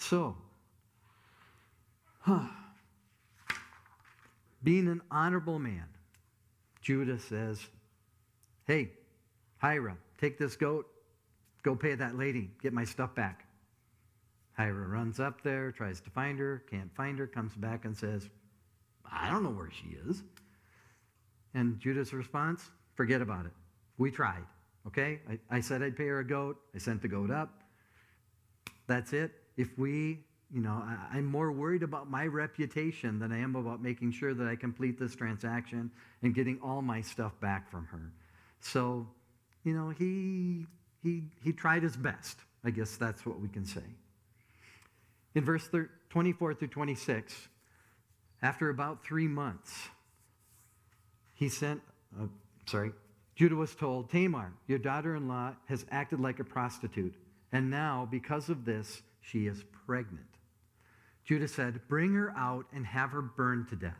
So, 0.00 0.34
huh, 2.20 2.48
being 4.64 4.88
an 4.88 5.02
honorable 5.10 5.58
man, 5.58 5.84
Judah 6.80 7.18
says, 7.18 7.60
Hey, 8.66 8.92
Hira, 9.60 9.98
take 10.18 10.38
this 10.38 10.56
goat, 10.56 10.86
go 11.62 11.76
pay 11.76 11.94
that 11.94 12.16
lady, 12.16 12.50
get 12.62 12.72
my 12.72 12.82
stuff 12.82 13.14
back. 13.14 13.44
Hira 14.56 14.88
runs 14.88 15.20
up 15.20 15.42
there, 15.42 15.70
tries 15.70 16.00
to 16.00 16.10
find 16.10 16.38
her, 16.38 16.64
can't 16.70 16.92
find 16.96 17.18
her, 17.18 17.26
comes 17.26 17.54
back 17.54 17.84
and 17.84 17.94
says, 17.94 18.30
I 19.04 19.30
don't 19.30 19.44
know 19.44 19.50
where 19.50 19.70
she 19.70 19.98
is. 20.08 20.22
And 21.52 21.78
Judah's 21.78 22.14
response, 22.14 22.70
forget 22.94 23.20
about 23.20 23.44
it. 23.44 23.52
We 23.98 24.10
tried, 24.10 24.44
okay? 24.86 25.20
I, 25.28 25.58
I 25.58 25.60
said 25.60 25.82
I'd 25.82 25.96
pay 25.96 26.06
her 26.06 26.20
a 26.20 26.26
goat. 26.26 26.58
I 26.74 26.78
sent 26.78 27.02
the 27.02 27.08
goat 27.08 27.30
up. 27.30 27.60
That's 28.86 29.12
it. 29.12 29.39
If 29.60 29.78
we, 29.78 30.20
you 30.50 30.62
know, 30.62 30.82
I, 30.82 31.18
I'm 31.18 31.26
more 31.26 31.52
worried 31.52 31.82
about 31.82 32.10
my 32.10 32.24
reputation 32.24 33.18
than 33.18 33.30
I 33.30 33.38
am 33.40 33.56
about 33.56 33.82
making 33.82 34.12
sure 34.12 34.32
that 34.32 34.46
I 34.46 34.56
complete 34.56 34.98
this 34.98 35.14
transaction 35.14 35.90
and 36.22 36.34
getting 36.34 36.58
all 36.62 36.80
my 36.80 37.02
stuff 37.02 37.38
back 37.40 37.70
from 37.70 37.84
her. 37.92 38.10
So, 38.60 39.06
you 39.62 39.74
know, 39.74 39.90
he, 39.90 40.64
he, 41.02 41.24
he 41.44 41.52
tried 41.52 41.82
his 41.82 41.94
best. 41.94 42.38
I 42.64 42.70
guess 42.70 42.96
that's 42.96 43.26
what 43.26 43.38
we 43.38 43.48
can 43.48 43.66
say. 43.66 43.84
In 45.34 45.44
verse 45.44 45.68
24 46.08 46.54
through 46.54 46.68
26, 46.68 47.48
after 48.40 48.70
about 48.70 49.04
three 49.04 49.28
months, 49.28 49.88
he 51.34 51.50
sent, 51.50 51.82
uh, 52.18 52.28
sorry, 52.64 52.92
Judah 53.36 53.56
was 53.56 53.74
told, 53.74 54.08
Tamar, 54.08 54.54
your 54.66 54.78
daughter 54.78 55.16
in 55.16 55.28
law 55.28 55.52
has 55.66 55.84
acted 55.90 56.18
like 56.18 56.40
a 56.40 56.44
prostitute, 56.44 57.14
and 57.52 57.70
now, 57.70 58.08
because 58.10 58.48
of 58.48 58.64
this, 58.64 59.02
she 59.20 59.46
is 59.46 59.64
pregnant. 59.86 60.26
Judah 61.24 61.48
said, 61.48 61.80
Bring 61.88 62.14
her 62.14 62.32
out 62.36 62.66
and 62.72 62.86
have 62.86 63.10
her 63.10 63.22
burned 63.22 63.68
to 63.68 63.76
death. 63.76 63.94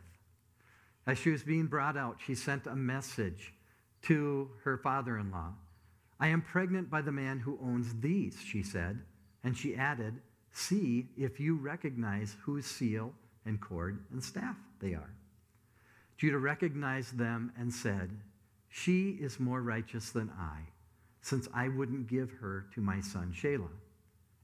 As 1.07 1.17
she 1.17 1.29
was 1.29 1.43
being 1.43 1.67
brought 1.67 1.97
out, 1.97 2.17
she 2.25 2.35
sent 2.35 2.67
a 2.67 2.75
message 2.75 3.53
to 4.03 4.49
her 4.63 4.77
father 4.77 5.17
in 5.17 5.31
law. 5.31 5.53
I 6.19 6.27
am 6.27 6.41
pregnant 6.41 6.89
by 6.89 7.01
the 7.01 7.11
man 7.11 7.39
who 7.39 7.59
owns 7.63 7.99
these, 7.99 8.37
she 8.43 8.63
said. 8.63 8.99
And 9.43 9.57
she 9.57 9.75
added, 9.75 10.19
See 10.53 11.07
if 11.17 11.39
you 11.39 11.55
recognize 11.55 12.35
whose 12.41 12.65
seal 12.65 13.13
and 13.45 13.59
cord 13.59 14.03
and 14.11 14.23
staff 14.23 14.55
they 14.79 14.93
are. 14.93 15.13
Judah 16.17 16.37
recognized 16.37 17.17
them 17.17 17.51
and 17.57 17.73
said, 17.73 18.11
She 18.69 19.11
is 19.19 19.39
more 19.39 19.61
righteous 19.61 20.11
than 20.11 20.29
I, 20.37 20.59
since 21.21 21.47
I 21.53 21.69
wouldn't 21.69 22.07
give 22.07 22.31
her 22.33 22.67
to 22.75 22.81
my 22.81 22.99
son 22.99 23.33
Shelah. 23.35 23.69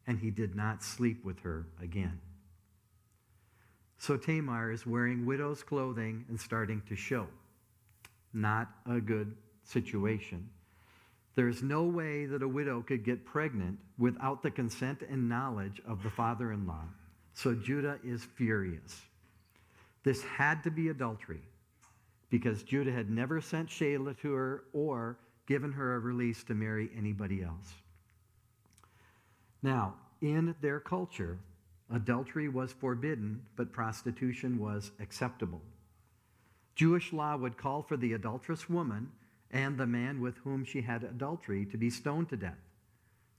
And 0.08 0.18
he 0.20 0.32
did 0.32 0.56
not 0.56 0.84
sleep 0.84 1.24
with 1.24 1.40
her 1.42 1.68
again. 1.82 2.20
So 3.98 4.16
Tamar 4.16 4.72
is 4.72 4.86
wearing 4.86 5.26
widow's 5.26 5.64
clothing 5.64 6.26
and 6.30 6.40
starting 6.40 6.82
to 6.88 6.96
show. 6.96 7.28
Not 8.34 8.70
a 8.90 9.00
good 9.00 9.36
situation. 9.64 10.50
There 11.36 11.48
is 11.48 11.62
no 11.62 11.84
way 11.84 12.26
that 12.26 12.42
a 12.42 12.48
widow 12.48 12.82
could 12.82 13.04
get 13.04 13.26
pregnant 13.26 13.78
without 13.98 14.42
the 14.42 14.50
consent 14.50 15.04
and 15.08 15.30
knowledge 15.30 15.82
of 15.88 16.02
the 16.04 16.10
father 16.10 16.52
in 16.52 16.66
law. 16.66 16.86
So 17.34 17.54
Judah 17.54 18.00
is 18.04 18.24
furious. 18.24 19.02
This 20.04 20.24
had 20.24 20.64
to 20.64 20.72
be 20.72 20.90
adultery 20.90 21.42
because 22.30 22.64
Judah 22.64 22.92
had 22.92 23.10
never 23.10 23.40
sent 23.42 23.70
Shelah 23.70 24.20
to 24.22 24.34
her 24.34 24.64
or 24.74 25.20
given 25.48 25.72
her 25.72 25.96
a 25.96 26.00
release 26.00 26.44
to 26.46 26.56
marry 26.56 26.90
anybody 26.98 27.44
else. 27.44 27.74
Now, 29.62 29.96
in 30.22 30.56
their 30.62 30.80
culture, 30.80 31.40
adultery 31.92 32.50
was 32.50 32.74
forbidden, 32.74 33.42
but 33.56 33.72
prostitution 33.72 34.60
was 34.60 34.92
acceptable. 35.00 35.62
Jewish 36.76 37.12
law 37.12 37.36
would 37.38 37.58
call 37.58 37.82
for 37.82 37.98
the 37.98 38.14
adulterous 38.14 38.70
woman 38.70 39.12
and 39.52 39.78
the 39.78 39.88
man 39.88 40.22
with 40.22 40.38
whom 40.38 40.64
she 40.64 40.82
had 40.82 41.04
adultery 41.04 41.66
to 41.66 41.78
be 41.78 41.90
stoned 41.90 42.30
to 42.30 42.38
death. 42.38 42.60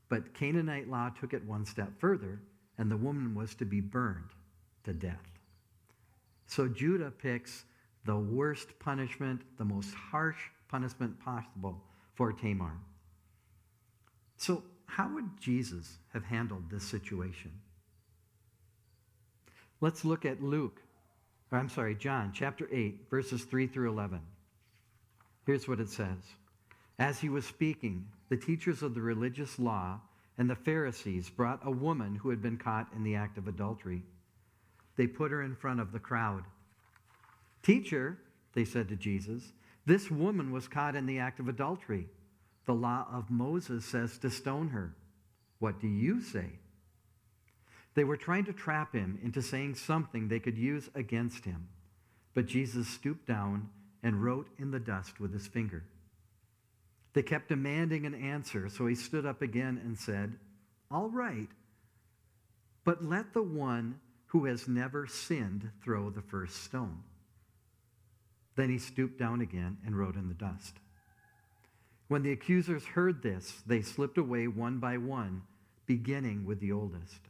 But 0.09 0.35
Canaanite 0.35 0.89
law 0.89 1.11
took 1.11 1.35
it 1.35 1.45
one 1.45 1.67
step 1.67 1.91
further, 2.01 2.41
and 2.79 2.91
the 2.91 2.97
woman 2.97 3.35
was 3.35 3.55
to 3.57 3.65
be 3.65 3.81
burned 3.81 4.31
to 4.85 4.93
death. 4.93 5.39
So 6.47 6.67
Judah 6.67 7.11
picks 7.11 7.65
the 8.05 8.17
worst 8.17 8.79
punishment, 8.79 9.43
the 9.59 9.65
most 9.65 9.93
harsh 9.95 10.39
punishment 10.69 11.21
possible 11.21 11.83
for 12.15 12.33
Tamar. 12.33 12.73
So, 14.39 14.63
how 14.89 15.09
would 15.15 15.41
Jesus 15.41 15.99
have 16.13 16.25
handled 16.25 16.71
this 16.71 16.83
situation? 16.83 17.53
Let's 19.81 20.05
look 20.05 20.25
at 20.25 20.43
Luke, 20.43 20.83
or 21.53 21.59
I'm 21.59 21.69
sorry, 21.69 21.95
John 21.95 22.33
chapter 22.35 22.69
8, 22.73 23.07
verses 23.09 23.45
3 23.45 23.69
through 23.69 23.91
11. 23.91 24.21
Here's 25.47 25.69
what 25.69 25.79
it 25.79 25.89
says 25.89 26.19
As 26.99 27.21
he 27.21 27.29
was 27.29 27.47
speaking, 27.47 28.07
the 28.29 28.37
teachers 28.37 28.83
of 28.83 28.95
the 28.95 29.01
religious 29.01 29.59
law 29.59 30.01
and 30.37 30.51
the 30.51 30.57
Pharisees 30.57 31.31
brought 31.31 31.61
a 31.65 31.71
woman 31.71 32.17
who 32.17 32.31
had 32.31 32.43
been 32.43 32.57
caught 32.57 32.89
in 32.97 33.05
the 33.05 33.15
act 33.15 33.39
of 33.39 33.47
adultery. 33.47 34.03
They 34.97 35.07
put 35.07 35.31
her 35.31 35.43
in 35.43 35.55
front 35.55 35.81
of 35.81 35.93
the 35.93 36.01
crowd. 36.01 36.43
Teacher, 37.63 38.19
they 38.55 38.65
said 38.65 38.89
to 38.89 38.97
Jesus, 38.97 39.53
this 39.87 40.11
woman 40.11 40.51
was 40.51 40.67
caught 40.67 40.97
in 40.97 41.07
the 41.07 41.19
act 41.19 41.41
of 41.41 41.49
adultery. 41.49 42.09
The 42.69 42.75
law 42.75 43.07
of 43.11 43.31
Moses 43.31 43.87
says 43.87 44.19
to 44.19 44.29
stone 44.29 44.69
her. 44.69 44.95
What 45.59 45.81
do 45.81 45.89
you 45.89 46.21
say? 46.21 46.51
They 47.95 48.05
were 48.05 48.19
trying 48.19 48.45
to 48.45 48.53
trap 48.53 48.95
him 48.95 49.19
into 49.23 49.41
saying 49.41 49.77
something 49.77 50.29
they 50.29 50.39
could 50.39 50.59
use 50.59 50.91
against 50.95 51.47
him. 51.47 51.69
But 52.35 52.45
Jesus 52.45 52.87
stooped 52.87 53.27
down 53.27 53.71
and 54.03 54.23
wrote 54.23 54.49
in 54.59 54.71
the 54.71 54.79
dust 54.79 55.19
with 55.19 55.33
his 55.33 55.47
finger. 55.47 55.83
They 57.15 57.23
kept 57.23 57.49
demanding 57.49 58.05
an 58.05 58.15
answer, 58.15 58.69
so 58.69 58.87
he 58.87 58.95
stood 58.95 59.25
up 59.25 59.41
again 59.41 59.81
and 59.83 59.99
said, 59.99 60.35
All 60.91 61.09
right, 61.09 61.49
but 62.85 63.03
let 63.03 63.33
the 63.33 63.43
one 63.43 63.99
who 64.27 64.45
has 64.45 64.69
never 64.69 65.07
sinned 65.07 65.71
throw 65.83 66.11
the 66.11 66.21
first 66.21 66.65
stone. 66.65 67.03
Then 68.57 68.69
he 68.69 68.77
stooped 68.77 69.19
down 69.19 69.41
again 69.41 69.79
and 69.87 69.99
wrote 69.99 70.17
in 70.17 70.29
the 70.29 70.35
dust. 70.35 70.75
When 72.09 72.23
the 72.23 72.33
accusers 72.33 72.85
heard 72.85 73.23
this, 73.23 73.63
they 73.67 73.83
slipped 73.83 74.19
away 74.19 74.49
one 74.49 74.79
by 74.79 74.97
one, 74.97 75.43
beginning 75.87 76.47
with 76.47 76.59
the 76.61 76.73
oldest, 76.73 77.21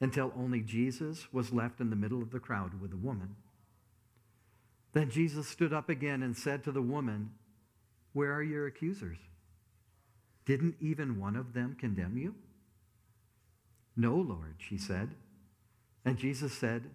until 0.00 0.32
only 0.36 0.60
Jesus 0.60 1.32
was 1.32 1.52
left 1.52 1.80
in 1.80 1.90
the 1.90 1.96
middle 1.96 2.22
of 2.22 2.30
the 2.30 2.40
crowd 2.40 2.80
with 2.80 2.90
the 2.90 2.96
woman. 2.96 3.36
Then 4.92 5.10
Jesus 5.10 5.48
stood 5.48 5.72
up 5.72 5.88
again 5.88 6.22
and 6.22 6.36
said 6.36 6.64
to 6.64 6.72
the 6.72 6.82
woman, 6.82 7.32
Where 8.12 8.32
are 8.32 8.42
your 8.42 8.66
accusers? 8.66 9.18
Didn't 10.46 10.76
even 10.80 11.20
one 11.20 11.34
of 11.36 11.52
them 11.52 11.76
condemn 11.78 12.16
you? 12.16 12.36
No, 13.96 14.14
Lord, 14.14 14.54
she 14.58 14.78
said. 14.78 15.10
And 16.04 16.16
Jesus 16.16 16.52
said, 16.52 16.90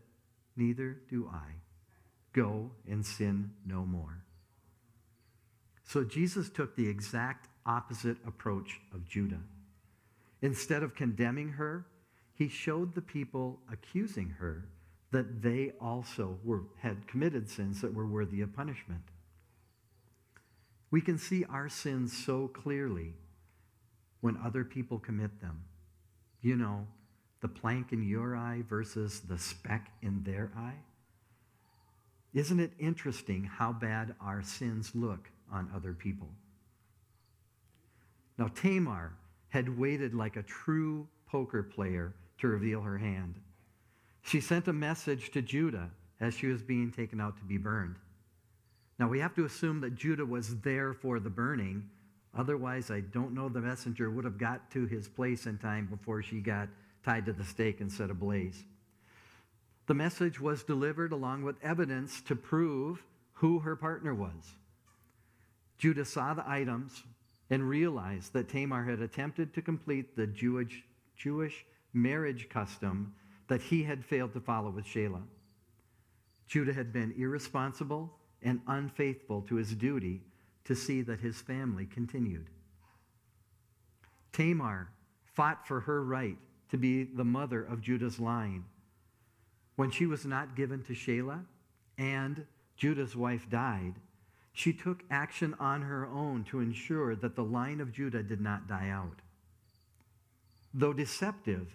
Neither 0.56 0.98
do 1.10 1.30
I. 1.32 1.56
Go 2.34 2.72
and 2.90 3.06
sin 3.06 3.52
no 3.66 3.86
more. 3.86 4.24
So 5.92 6.06
Jesus 6.06 6.50
took 6.50 6.78
the 6.78 6.88
exact 6.88 7.50
opposite 7.66 8.16
approach 8.26 8.80
of 8.94 9.06
Judah. 9.06 9.42
Instead 10.42 10.84
of 10.84 10.96
condemning 10.96 11.50
her, 11.50 11.86
he 12.34 12.48
showed 12.48 12.96
the 12.96 13.02
people 13.02 13.60
accusing 13.70 14.30
her 14.40 14.70
that 15.12 15.42
they 15.42 15.74
also 15.82 16.40
were, 16.46 16.62
had 16.80 17.10
committed 17.10 17.50
sins 17.50 17.82
that 17.82 17.94
were 17.94 18.08
worthy 18.08 18.40
of 18.40 18.56
punishment. 18.56 19.02
We 20.92 21.02
can 21.02 21.18
see 21.18 21.44
our 21.44 21.68
sins 21.68 22.18
so 22.18 22.48
clearly 22.48 23.16
when 24.22 24.38
other 24.38 24.64
people 24.64 24.98
commit 24.98 25.42
them. 25.42 25.66
You 26.42 26.56
know, 26.56 26.88
the 27.42 27.50
plank 27.50 27.92
in 27.92 28.08
your 28.08 28.34
eye 28.34 28.64
versus 28.70 29.20
the 29.20 29.38
speck 29.38 29.92
in 30.02 30.24
their 30.24 30.54
eye. 30.56 30.80
Isn't 32.34 32.62
it 32.62 32.72
interesting 32.80 33.44
how 33.44 33.74
bad 33.74 34.16
our 34.22 34.42
sins 34.42 34.92
look 34.96 35.28
on 35.52 35.70
other 35.76 35.94
people. 35.94 36.30
Now, 38.38 38.48
Tamar 38.48 39.14
had 39.50 39.78
waited 39.78 40.14
like 40.14 40.36
a 40.36 40.44
true 40.44 41.08
poker 41.28 41.64
player 41.64 42.14
to 42.40 42.48
reveal 42.48 42.82
her 42.82 42.98
hand. 42.98 43.36
She 44.24 44.40
sent 44.40 44.68
a 44.68 44.74
message 44.74 45.32
to 45.32 45.42
Judah 45.42 45.90
as 46.20 46.34
she 46.34 46.48
was 46.48 46.62
being 46.62 46.92
taken 46.92 47.20
out 47.20 47.38
to 47.38 47.44
be 47.44 47.58
burned. 47.58 47.96
Now, 49.00 49.08
we 49.08 49.20
have 49.20 49.36
to 49.36 49.46
assume 49.46 49.82
that 49.82 49.96
Judah 49.96 50.26
was 50.26 50.60
there 50.62 50.94
for 50.94 51.20
the 51.20 51.30
burning. 51.30 51.90
Otherwise, 52.38 52.92
I 52.92 53.02
don't 53.02 53.34
know 53.34 53.50
the 53.50 53.60
messenger 53.60 54.10
would 54.10 54.26
have 54.26 54.38
got 54.38 54.70
to 54.72 54.86
his 54.86 55.08
place 55.08 55.48
in 55.48 55.58
time 55.58 55.88
before 55.88 56.22
she 56.22 56.40
got 56.40 56.70
tied 57.04 57.26
to 57.26 57.34
the 57.34 57.44
stake 57.44 57.82
and 57.82 57.92
set 57.92 58.12
ablaze. 58.12 58.64
The 59.88 59.96
message 59.96 60.40
was 60.40 60.64
delivered 60.64 61.12
along 61.12 61.44
with 61.44 61.56
evidence 61.64 62.22
to 62.22 62.36
prove 62.36 63.04
who 63.34 63.60
her 63.60 63.76
partner 63.76 64.14
was. 64.14 64.54
Judah 65.82 66.06
saw 66.06 66.36
the 66.36 66.48
items 66.48 67.02
and 67.50 67.68
realized 67.68 68.34
that 68.34 68.48
Tamar 68.48 68.84
had 68.84 69.02
attempted 69.02 69.52
to 69.56 69.64
complete 69.64 70.16
the 70.16 70.28
Jewish, 70.28 70.84
Jewish 71.18 71.66
marriage 71.92 72.48
custom 72.50 73.16
that 73.48 73.64
he 73.64 73.82
had 73.82 74.06
failed 74.06 74.32
to 74.34 74.40
follow 74.40 74.70
with 74.70 74.86
Shelah. 74.86 75.24
Judah 76.46 76.72
had 76.72 76.94
been 76.94 77.16
irresponsible 77.18 78.14
and 78.44 78.62
unfaithful 78.68 79.42
to 79.42 79.56
his 79.56 79.74
duty 79.74 80.22
to 80.66 80.76
see 80.76 81.02
that 81.02 81.20
his 81.20 81.42
family 81.42 81.88
continued. 81.88 82.46
Tamar 84.34 84.88
fought 85.34 85.68
for 85.68 85.80
her 85.80 86.04
right 86.04 86.38
to 86.70 86.78
be 86.78 87.06
the 87.06 87.26
mother 87.26 87.64
of 87.64 87.82
Judah's 87.82 88.20
line. 88.20 88.66
When 89.78 89.90
she 89.90 90.06
was 90.06 90.28
not 90.28 90.56
given 90.56 90.84
to 90.84 90.94
Shelah 90.94 91.44
and 91.98 92.46
Judah's 92.78 93.16
wife 93.16 93.50
died, 93.50 93.96
she 94.54 94.74
took 94.74 95.04
action 95.10 95.56
on 95.60 95.82
her 95.82 96.06
own 96.08 96.44
to 96.46 96.60
ensure 96.60 97.16
that 97.16 97.36
the 97.36 97.44
line 97.44 97.80
of 97.80 97.94
Judah 97.94 98.24
did 98.24 98.42
not 98.42 98.68
die 98.68 98.90
out. 98.90 99.20
Though 100.74 100.94
deceptive, 100.94 101.68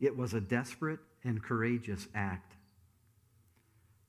it 0.00 0.16
was 0.16 0.34
a 0.34 0.40
desperate 0.40 1.00
and 1.24 1.42
courageous 1.42 2.08
act. 2.14 2.54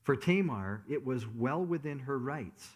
For 0.02 0.16
Tamar, 0.16 0.82
it 0.88 1.04
was 1.04 1.26
well 1.26 1.64
within 1.64 2.00
her 2.00 2.18
rights. 2.18 2.68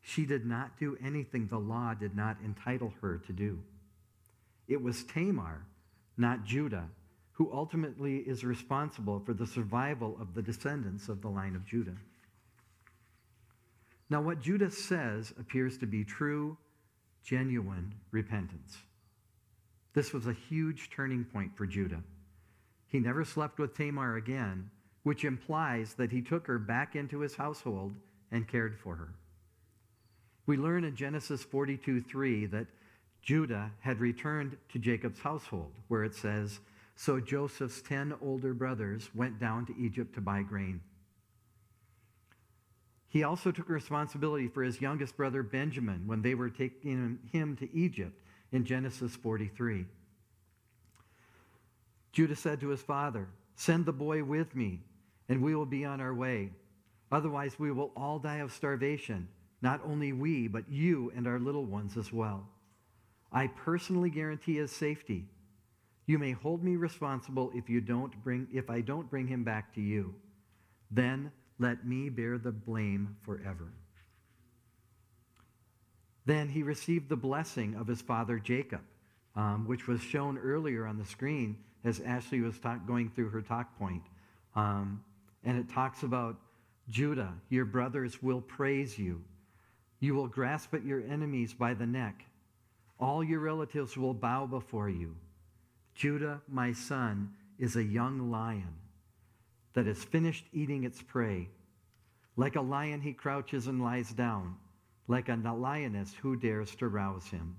She 0.00 0.24
did 0.24 0.46
not 0.46 0.78
do 0.78 0.96
anything 1.02 1.46
the 1.46 1.58
law 1.58 1.94
did 1.94 2.16
not 2.16 2.38
entitle 2.44 2.92
her 3.00 3.18
to 3.26 3.32
do. 3.32 3.60
It 4.68 4.82
was 4.82 5.04
Tamar, 5.04 5.66
not 6.16 6.44
Judah, 6.44 6.88
who 7.32 7.52
ultimately 7.52 8.18
is 8.18 8.44
responsible 8.44 9.20
for 9.20 9.34
the 9.34 9.46
survival 9.46 10.16
of 10.20 10.34
the 10.34 10.42
descendants 10.42 11.08
of 11.08 11.20
the 11.20 11.28
line 11.28 11.56
of 11.56 11.66
Judah. 11.66 11.96
Now, 14.14 14.20
what 14.20 14.40
Judah 14.40 14.70
says 14.70 15.34
appears 15.40 15.76
to 15.78 15.86
be 15.86 16.04
true, 16.04 16.56
genuine 17.24 17.92
repentance. 18.12 18.78
This 19.92 20.12
was 20.12 20.28
a 20.28 20.32
huge 20.32 20.88
turning 20.90 21.24
point 21.24 21.56
for 21.56 21.66
Judah. 21.66 22.00
He 22.86 23.00
never 23.00 23.24
slept 23.24 23.58
with 23.58 23.76
Tamar 23.76 24.14
again, 24.14 24.70
which 25.02 25.24
implies 25.24 25.94
that 25.94 26.12
he 26.12 26.22
took 26.22 26.46
her 26.46 26.60
back 26.60 26.94
into 26.94 27.18
his 27.18 27.34
household 27.34 27.92
and 28.30 28.46
cared 28.46 28.78
for 28.78 28.94
her. 28.94 29.14
We 30.46 30.58
learn 30.58 30.84
in 30.84 30.94
Genesis 30.94 31.42
42 31.42 32.00
3 32.02 32.46
that 32.46 32.68
Judah 33.20 33.72
had 33.80 33.98
returned 33.98 34.56
to 34.68 34.78
Jacob's 34.78 35.18
household, 35.18 35.72
where 35.88 36.04
it 36.04 36.14
says, 36.14 36.60
So 36.94 37.18
Joseph's 37.18 37.82
ten 37.82 38.14
older 38.22 38.54
brothers 38.54 39.10
went 39.12 39.40
down 39.40 39.66
to 39.66 39.76
Egypt 39.76 40.14
to 40.14 40.20
buy 40.20 40.42
grain. 40.42 40.82
He 43.14 43.22
also 43.22 43.52
took 43.52 43.68
responsibility 43.68 44.48
for 44.48 44.64
his 44.64 44.80
youngest 44.80 45.16
brother 45.16 45.44
Benjamin 45.44 46.02
when 46.04 46.20
they 46.20 46.34
were 46.34 46.50
taking 46.50 47.20
him 47.30 47.56
to 47.58 47.72
Egypt 47.72 48.20
in 48.50 48.64
Genesis 48.64 49.14
43. 49.14 49.86
Judah 52.10 52.34
said 52.34 52.60
to 52.60 52.70
his 52.70 52.82
father, 52.82 53.28
Send 53.54 53.86
the 53.86 53.92
boy 53.92 54.24
with 54.24 54.56
me 54.56 54.80
and 55.28 55.40
we 55.40 55.54
will 55.54 55.64
be 55.64 55.84
on 55.84 56.00
our 56.00 56.12
way. 56.12 56.50
Otherwise, 57.12 57.56
we 57.56 57.70
will 57.70 57.92
all 57.96 58.18
die 58.18 58.38
of 58.38 58.50
starvation, 58.52 59.28
not 59.62 59.80
only 59.86 60.12
we, 60.12 60.48
but 60.48 60.68
you 60.68 61.12
and 61.14 61.28
our 61.28 61.38
little 61.38 61.66
ones 61.66 61.96
as 61.96 62.12
well. 62.12 62.48
I 63.30 63.46
personally 63.46 64.10
guarantee 64.10 64.56
his 64.56 64.72
safety. 64.72 65.28
You 66.06 66.18
may 66.18 66.32
hold 66.32 66.64
me 66.64 66.74
responsible 66.74 67.52
if 67.54 67.70
you 67.70 67.80
don't 67.80 68.24
bring 68.24 68.48
if 68.52 68.68
I 68.68 68.80
don't 68.80 69.08
bring 69.08 69.28
him 69.28 69.44
back 69.44 69.72
to 69.76 69.80
you. 69.80 70.16
Then 70.90 71.30
let 71.58 71.86
me 71.86 72.08
bear 72.08 72.38
the 72.38 72.52
blame 72.52 73.16
forever. 73.22 73.72
Then 76.26 76.48
he 76.48 76.62
received 76.62 77.08
the 77.08 77.16
blessing 77.16 77.74
of 77.74 77.86
his 77.86 78.00
father 78.00 78.38
Jacob, 78.38 78.80
um, 79.36 79.66
which 79.66 79.86
was 79.86 80.00
shown 80.00 80.38
earlier 80.38 80.86
on 80.86 80.98
the 80.98 81.04
screen 81.04 81.56
as 81.84 82.00
Ashley 82.00 82.40
was 82.40 82.58
talk, 82.58 82.86
going 82.86 83.10
through 83.10 83.28
her 83.28 83.42
talk 83.42 83.78
point. 83.78 84.02
Um, 84.56 85.04
and 85.44 85.58
it 85.58 85.68
talks 85.68 86.02
about 86.02 86.36
Judah, 86.88 87.32
your 87.50 87.64
brothers 87.64 88.22
will 88.22 88.40
praise 88.40 88.98
you. 88.98 89.22
You 90.00 90.14
will 90.14 90.28
grasp 90.28 90.74
at 90.74 90.84
your 90.84 91.02
enemies 91.02 91.54
by 91.54 91.74
the 91.74 91.86
neck. 91.86 92.24
All 92.98 93.22
your 93.22 93.40
relatives 93.40 93.96
will 93.96 94.14
bow 94.14 94.46
before 94.46 94.88
you. 94.88 95.16
Judah, 95.94 96.40
my 96.48 96.72
son, 96.72 97.32
is 97.58 97.76
a 97.76 97.84
young 97.84 98.30
lion 98.30 98.74
that 99.74 99.86
has 99.86 100.02
finished 100.02 100.46
eating 100.52 100.84
its 100.84 101.02
prey. 101.02 101.48
Like 102.36 102.56
a 102.56 102.60
lion, 102.60 103.00
he 103.00 103.12
crouches 103.12 103.66
and 103.66 103.82
lies 103.82 104.12
down. 104.12 104.56
Like 105.06 105.28
a 105.28 105.34
lioness, 105.36 106.14
who 106.14 106.36
dares 106.36 106.74
to 106.76 106.88
rouse 106.88 107.26
him? 107.26 107.56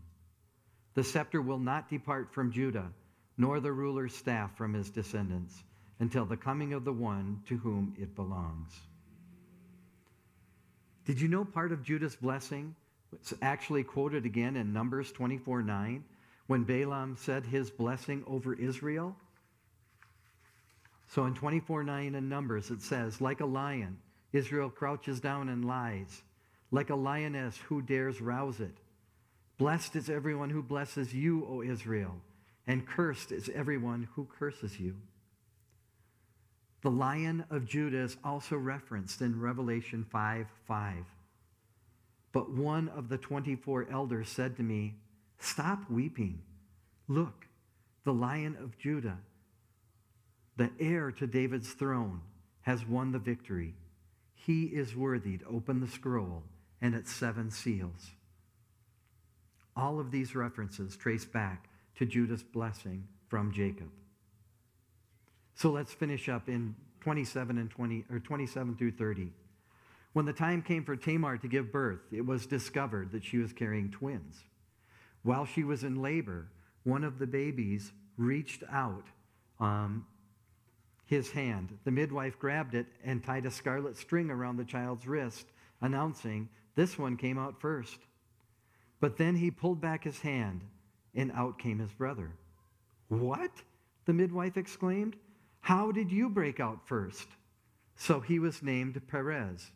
The 0.95 1.03
scepter 1.03 1.41
will 1.41 1.59
not 1.59 1.89
depart 1.89 2.33
from 2.33 2.51
Judah, 2.51 2.91
nor 3.37 3.59
the 3.59 3.71
ruler's 3.71 4.15
staff 4.15 4.57
from 4.57 4.73
his 4.73 4.89
descendants 4.89 5.63
until 5.99 6.25
the 6.25 6.37
coming 6.37 6.73
of 6.73 6.83
the 6.83 6.93
one 6.93 7.41
to 7.47 7.57
whom 7.57 7.93
it 7.99 8.15
belongs. 8.15 8.71
Did 11.05 11.21
you 11.21 11.27
know 11.27 11.45
part 11.45 11.71
of 11.71 11.83
Judah's 11.83 12.15
blessing? 12.15 12.75
It's 13.13 13.33
actually 13.41 13.83
quoted 13.83 14.25
again 14.25 14.55
in 14.55 14.73
Numbers 14.73 15.11
24 15.11 15.61
9 15.61 16.03
when 16.47 16.63
Balaam 16.63 17.15
said 17.17 17.45
his 17.45 17.69
blessing 17.69 18.23
over 18.27 18.53
Israel. 18.53 19.15
So 21.07 21.25
in 21.25 21.33
24 21.33 21.83
9 21.83 22.15
in 22.15 22.29
Numbers, 22.29 22.71
it 22.71 22.81
says, 22.81 23.21
Like 23.21 23.41
a 23.41 23.45
lion, 23.45 23.97
Israel 24.33 24.69
crouches 24.69 25.19
down 25.19 25.49
and 25.49 25.65
lies. 25.65 26.23
Like 26.71 26.89
a 26.89 26.95
lioness, 26.95 27.57
who 27.57 27.81
dares 27.81 28.21
rouse 28.21 28.59
it? 28.59 28.77
Blessed 29.57 29.95
is 29.95 30.09
everyone 30.09 30.49
who 30.49 30.61
blesses 30.61 31.13
you, 31.13 31.45
O 31.47 31.61
Israel, 31.61 32.15
and 32.67 32.85
cursed 32.85 33.31
is 33.31 33.49
everyone 33.49 34.09
who 34.13 34.25
curses 34.25 34.79
you. 34.79 34.95
The 36.81 36.91
Lion 36.91 37.45
of 37.49 37.65
Judah 37.65 38.01
is 38.01 38.17
also 38.23 38.57
referenced 38.57 39.21
in 39.21 39.39
Revelation 39.39 40.05
5 40.11 40.47
5. 40.67 40.95
But 42.31 42.51
one 42.51 42.89
of 42.89 43.07
the 43.07 43.17
24 43.17 43.87
elders 43.89 44.27
said 44.27 44.57
to 44.57 44.63
me, 44.63 44.95
Stop 45.39 45.89
weeping. 45.89 46.41
Look, 47.07 47.47
the 48.03 48.13
Lion 48.13 48.57
of 48.61 48.77
Judah, 48.77 49.17
the 50.57 50.71
heir 50.79 51.11
to 51.11 51.27
David's 51.27 51.73
throne, 51.73 52.21
has 52.61 52.85
won 52.85 53.11
the 53.11 53.19
victory. 53.19 53.75
He 54.33 54.63
is 54.65 54.95
worthy 54.95 55.37
to 55.37 55.45
open 55.45 55.81
the 55.81 55.87
scroll 55.87 56.43
and 56.81 56.95
its 56.95 57.11
seven 57.11 57.51
seals. 57.51 58.11
All 59.75 59.99
of 59.99 60.11
these 60.11 60.35
references 60.35 60.95
trace 60.95 61.25
back 61.25 61.69
to 61.97 62.05
Judah's 62.05 62.43
blessing 62.43 63.07
from 63.27 63.51
Jacob. 63.51 63.89
So 65.55 65.69
let's 65.69 65.93
finish 65.93 66.27
up 66.27 66.49
in 66.49 66.75
27 67.01 67.57
and 67.57 67.69
20 67.69 68.05
or 68.11 68.19
27 68.19 68.75
through 68.75 68.91
30. 68.91 69.29
When 70.13 70.25
the 70.25 70.33
time 70.33 70.61
came 70.61 70.83
for 70.83 70.95
Tamar 70.95 71.37
to 71.37 71.47
give 71.47 71.71
birth, 71.71 71.99
it 72.11 72.25
was 72.25 72.45
discovered 72.45 73.11
that 73.11 73.23
she 73.23 73.37
was 73.37 73.53
carrying 73.53 73.91
twins. 73.91 74.43
While 75.23 75.45
she 75.45 75.63
was 75.63 75.83
in 75.83 76.01
labor, 76.01 76.47
one 76.83 77.03
of 77.03 77.19
the 77.19 77.27
babies 77.27 77.91
reached 78.17 78.63
out 78.71 79.05
um, 79.59 80.05
his 81.05 81.31
hand. 81.31 81.77
The 81.83 81.91
midwife 81.91 82.39
grabbed 82.39 82.75
it 82.75 82.87
and 83.03 83.23
tied 83.23 83.45
a 83.45 83.51
scarlet 83.51 83.97
string 83.97 84.29
around 84.29 84.57
the 84.57 84.65
child's 84.65 85.07
wrist, 85.07 85.47
announcing, 85.81 86.49
This 86.75 86.97
one 86.97 87.17
came 87.17 87.37
out 87.37 87.59
first. 87.61 87.99
But 88.99 89.17
then 89.17 89.35
he 89.35 89.51
pulled 89.51 89.81
back 89.81 90.03
his 90.03 90.19
hand, 90.19 90.61
and 91.13 91.31
out 91.31 91.59
came 91.59 91.79
his 91.79 91.91
brother. 91.91 92.31
What? 93.07 93.51
The 94.05 94.13
midwife 94.13 94.57
exclaimed. 94.57 95.15
How 95.61 95.91
did 95.91 96.11
you 96.11 96.29
break 96.29 96.59
out 96.59 96.87
first? 96.87 97.27
So 97.95 98.19
he 98.19 98.39
was 98.39 98.61
named 98.61 99.01
Perez. 99.07 99.71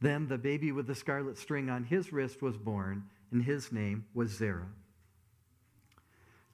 Then 0.00 0.26
the 0.26 0.38
baby 0.38 0.72
with 0.72 0.86
the 0.86 0.94
scarlet 0.94 1.38
string 1.38 1.70
on 1.70 1.84
his 1.84 2.12
wrist 2.12 2.42
was 2.42 2.56
born, 2.56 3.04
and 3.30 3.42
his 3.42 3.72
name 3.72 4.04
was 4.14 4.30
Zerah. 4.30 4.68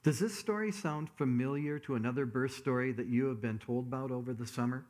Does 0.01 0.19
this 0.19 0.37
story 0.37 0.71
sound 0.71 1.09
familiar 1.17 1.77
to 1.79 1.95
another 1.95 2.25
birth 2.25 2.53
story 2.53 2.93
that 2.93 3.07
you 3.07 3.25
have 3.25 3.41
been 3.41 3.59
told 3.59 3.87
about 3.87 4.11
over 4.11 4.33
the 4.33 4.47
summer? 4.47 4.85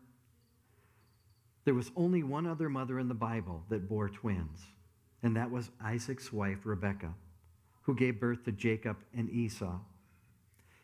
There 1.66 1.74
was 1.74 1.92
only 1.96 2.22
one 2.22 2.46
other 2.46 2.70
mother 2.70 3.00
in 3.00 3.08
the 3.08 3.16
Bible 3.16 3.64
that 3.70 3.90
bore 3.90 4.10
twins, 4.10 4.60
and 5.24 5.36
that 5.36 5.50
was 5.50 5.72
Isaac's 5.84 6.32
wife, 6.32 6.60
Rebekah, 6.64 7.16
who 7.82 7.96
gave 7.96 8.20
birth 8.20 8.44
to 8.46 8.52
Jacob 8.52 8.98
and 9.16 9.30
Esau, 9.32 9.80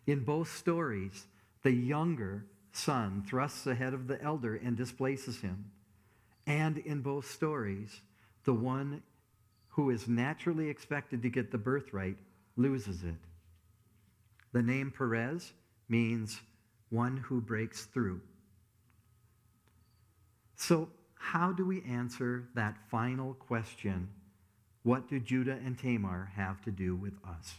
In 0.08 0.24
both 0.24 0.56
stories, 0.56 1.28
the 1.62 1.72
younger 1.72 2.46
son 2.72 3.24
thrusts 3.28 3.68
ahead 3.68 3.94
of 3.94 4.08
the 4.08 4.22
elder 4.22 4.56
and 4.56 4.76
displaces 4.76 5.42
him. 5.42 5.72
And 6.48 6.80
in 6.80 7.02
both 7.02 7.30
stories, 7.30 8.02
the 8.44 8.54
one 8.54 9.02
who 9.70 9.90
is 9.90 10.08
naturally 10.08 10.70
expected 10.70 11.22
to 11.22 11.30
get 11.30 11.52
the 11.52 11.58
birthright 11.58 12.18
loses 12.56 13.04
it. 13.04 13.16
The 14.56 14.64
name 14.64 14.90
Perez 14.90 15.52
means 15.90 16.40
one 16.90 17.18
who 17.18 17.42
breaks 17.42 17.88
through. 17.88 18.22
So, 20.56 20.88
how 21.16 21.52
do 21.52 21.66
we 21.66 21.84
answer 21.84 22.48
that 22.56 22.78
final 22.90 23.34
question? 23.34 24.08
What 24.84 25.10
do 25.10 25.20
Judah 25.20 25.60
and 25.66 25.78
Tamar 25.78 26.32
have 26.38 26.62
to 26.62 26.72
do 26.72 26.96
with 26.96 27.16
us? 27.28 27.54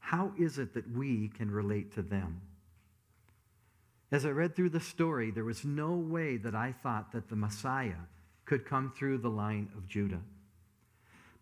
How 0.00 0.32
is 0.36 0.58
it 0.58 0.74
that 0.74 0.90
we 0.90 1.28
can 1.28 1.52
relate 1.52 1.94
to 1.94 2.02
them? 2.02 2.40
As 4.10 4.26
I 4.26 4.30
read 4.30 4.56
through 4.56 4.70
the 4.70 4.80
story, 4.80 5.30
there 5.30 5.44
was 5.44 5.64
no 5.64 5.92
way 5.92 6.36
that 6.36 6.56
I 6.56 6.72
thought 6.72 7.12
that 7.12 7.28
the 7.28 7.36
Messiah 7.36 8.02
could 8.44 8.66
come 8.66 8.90
through 8.90 9.18
the 9.18 9.30
line 9.30 9.68
of 9.76 9.86
Judah. 9.86 10.22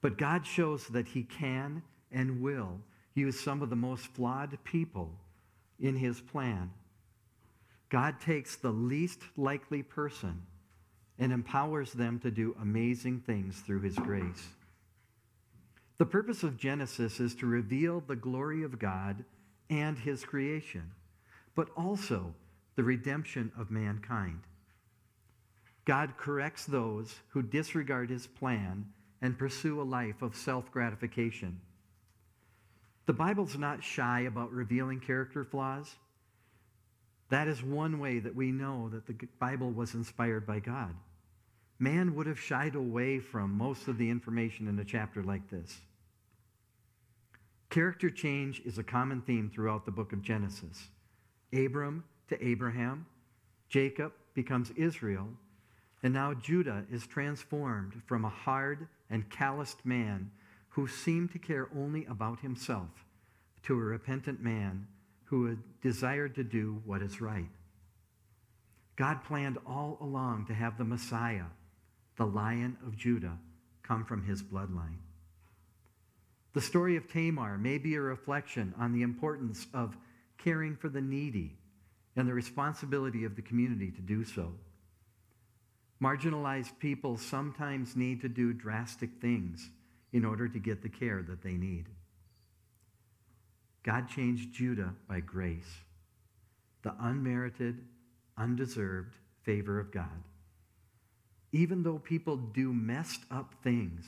But 0.02 0.18
God 0.18 0.46
shows 0.46 0.86
that 0.88 1.08
He 1.08 1.22
can 1.22 1.82
and 2.10 2.42
will 2.42 2.78
use 3.14 3.38
some 3.38 3.62
of 3.62 3.70
the 3.70 3.76
most 3.76 4.06
flawed 4.06 4.56
people 4.64 5.10
in 5.80 5.96
His 5.96 6.20
plan. 6.20 6.70
God 7.88 8.20
takes 8.20 8.56
the 8.56 8.70
least 8.70 9.20
likely 9.36 9.82
person 9.82 10.42
and 11.18 11.32
empowers 11.32 11.92
them 11.92 12.18
to 12.20 12.30
do 12.30 12.56
amazing 12.60 13.20
things 13.20 13.60
through 13.60 13.82
His 13.82 13.96
grace. 13.96 14.48
The 15.98 16.06
purpose 16.06 16.42
of 16.42 16.56
Genesis 16.56 17.20
is 17.20 17.34
to 17.36 17.46
reveal 17.46 18.00
the 18.00 18.16
glory 18.16 18.62
of 18.62 18.78
God 18.78 19.24
and 19.68 19.98
His 19.98 20.24
creation, 20.24 20.90
but 21.54 21.68
also 21.76 22.34
the 22.76 22.82
redemption 22.82 23.52
of 23.58 23.70
mankind. 23.70 24.40
God 25.84 26.16
corrects 26.16 26.64
those 26.64 27.14
who 27.28 27.42
disregard 27.42 28.10
his 28.10 28.26
plan 28.26 28.86
and 29.20 29.38
pursue 29.38 29.80
a 29.80 29.84
life 29.84 30.22
of 30.22 30.36
self 30.36 30.70
gratification. 30.70 31.60
The 33.06 33.12
Bible's 33.12 33.58
not 33.58 33.82
shy 33.82 34.20
about 34.20 34.52
revealing 34.52 35.00
character 35.00 35.44
flaws. 35.44 35.96
That 37.30 37.48
is 37.48 37.62
one 37.62 37.98
way 37.98 38.18
that 38.18 38.36
we 38.36 38.52
know 38.52 38.90
that 38.90 39.06
the 39.06 39.16
Bible 39.38 39.70
was 39.70 39.94
inspired 39.94 40.46
by 40.46 40.60
God. 40.60 40.94
Man 41.78 42.14
would 42.14 42.26
have 42.26 42.38
shied 42.38 42.74
away 42.74 43.18
from 43.18 43.56
most 43.56 43.88
of 43.88 43.98
the 43.98 44.08
information 44.08 44.68
in 44.68 44.78
a 44.78 44.84
chapter 44.84 45.22
like 45.22 45.50
this. 45.50 45.80
Character 47.70 48.10
change 48.10 48.60
is 48.64 48.78
a 48.78 48.84
common 48.84 49.22
theme 49.22 49.50
throughout 49.52 49.86
the 49.86 49.90
book 49.90 50.12
of 50.12 50.22
Genesis. 50.22 50.88
Abram 51.52 52.04
to 52.28 52.46
Abraham, 52.46 53.06
Jacob 53.68 54.12
becomes 54.34 54.70
Israel, 54.76 55.28
and 56.02 56.12
now 56.12 56.34
Judah 56.34 56.84
is 56.90 57.06
transformed 57.06 58.00
from 58.06 58.24
a 58.24 58.28
hard 58.28 58.86
and 59.10 59.28
calloused 59.30 59.84
man 59.84 60.30
who 60.72 60.88
seemed 60.88 61.30
to 61.32 61.38
care 61.38 61.68
only 61.76 62.04
about 62.06 62.40
himself 62.40 63.04
to 63.62 63.74
a 63.74 63.82
repentant 63.82 64.42
man 64.42 64.86
who 65.24 65.56
desired 65.82 66.34
to 66.34 66.44
do 66.44 66.82
what 66.84 67.02
is 67.02 67.20
right. 67.20 67.50
God 68.96 69.24
planned 69.24 69.58
all 69.66 69.98
along 70.00 70.46
to 70.46 70.54
have 70.54 70.78
the 70.78 70.84
Messiah, 70.84 71.46
the 72.16 72.26
Lion 72.26 72.76
of 72.86 72.96
Judah, 72.96 73.38
come 73.82 74.04
from 74.04 74.24
his 74.24 74.42
bloodline. 74.42 74.98
The 76.54 76.60
story 76.60 76.96
of 76.96 77.08
Tamar 77.08 77.58
may 77.58 77.78
be 77.78 77.94
a 77.94 78.00
reflection 78.00 78.74
on 78.78 78.92
the 78.92 79.02
importance 79.02 79.66
of 79.72 79.96
caring 80.38 80.76
for 80.76 80.88
the 80.88 81.00
needy 81.00 81.56
and 82.16 82.28
the 82.28 82.34
responsibility 82.34 83.24
of 83.24 83.36
the 83.36 83.42
community 83.42 83.90
to 83.90 84.02
do 84.02 84.24
so. 84.24 84.52
Marginalized 86.02 86.78
people 86.78 87.16
sometimes 87.16 87.96
need 87.96 88.20
to 88.20 88.28
do 88.28 88.52
drastic 88.52 89.10
things 89.20 89.70
in 90.12 90.24
order 90.24 90.48
to 90.48 90.58
get 90.58 90.82
the 90.82 90.88
care 90.88 91.22
that 91.22 91.42
they 91.42 91.52
need. 91.52 91.86
God 93.82 94.08
changed 94.08 94.52
Judah 94.52 94.94
by 95.08 95.20
grace, 95.20 95.80
the 96.82 96.94
unmerited, 97.00 97.78
undeserved 98.36 99.14
favor 99.42 99.80
of 99.80 99.90
God. 99.90 100.22
Even 101.52 101.82
though 101.82 101.98
people 101.98 102.36
do 102.36 102.72
messed 102.72 103.22
up 103.30 103.54
things, 103.62 104.06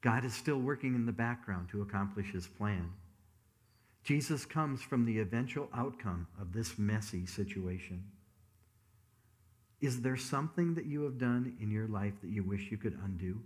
God 0.00 0.24
is 0.24 0.34
still 0.34 0.58
working 0.58 0.94
in 0.94 1.06
the 1.06 1.12
background 1.12 1.68
to 1.70 1.82
accomplish 1.82 2.32
his 2.32 2.46
plan. 2.46 2.90
Jesus 4.04 4.44
comes 4.44 4.80
from 4.80 5.04
the 5.04 5.18
eventual 5.18 5.68
outcome 5.74 6.28
of 6.40 6.52
this 6.52 6.78
messy 6.78 7.26
situation. 7.26 8.04
Is 9.80 10.02
there 10.02 10.16
something 10.16 10.74
that 10.74 10.86
you 10.86 11.02
have 11.02 11.18
done 11.18 11.56
in 11.60 11.70
your 11.70 11.88
life 11.88 12.14
that 12.22 12.30
you 12.30 12.42
wish 12.42 12.70
you 12.70 12.76
could 12.76 12.98
undo? 13.04 13.40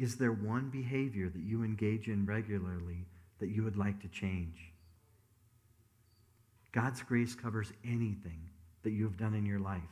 Is 0.00 0.16
there 0.16 0.32
one 0.32 0.70
behavior 0.70 1.28
that 1.28 1.42
you 1.42 1.62
engage 1.62 2.08
in 2.08 2.24
regularly 2.24 3.04
that 3.38 3.50
you 3.50 3.62
would 3.62 3.76
like 3.76 4.00
to 4.00 4.08
change? 4.08 4.72
God's 6.72 7.02
grace 7.02 7.34
covers 7.34 7.70
anything 7.84 8.48
that 8.82 8.92
you 8.92 9.04
have 9.04 9.18
done 9.18 9.34
in 9.34 9.44
your 9.44 9.58
life. 9.58 9.82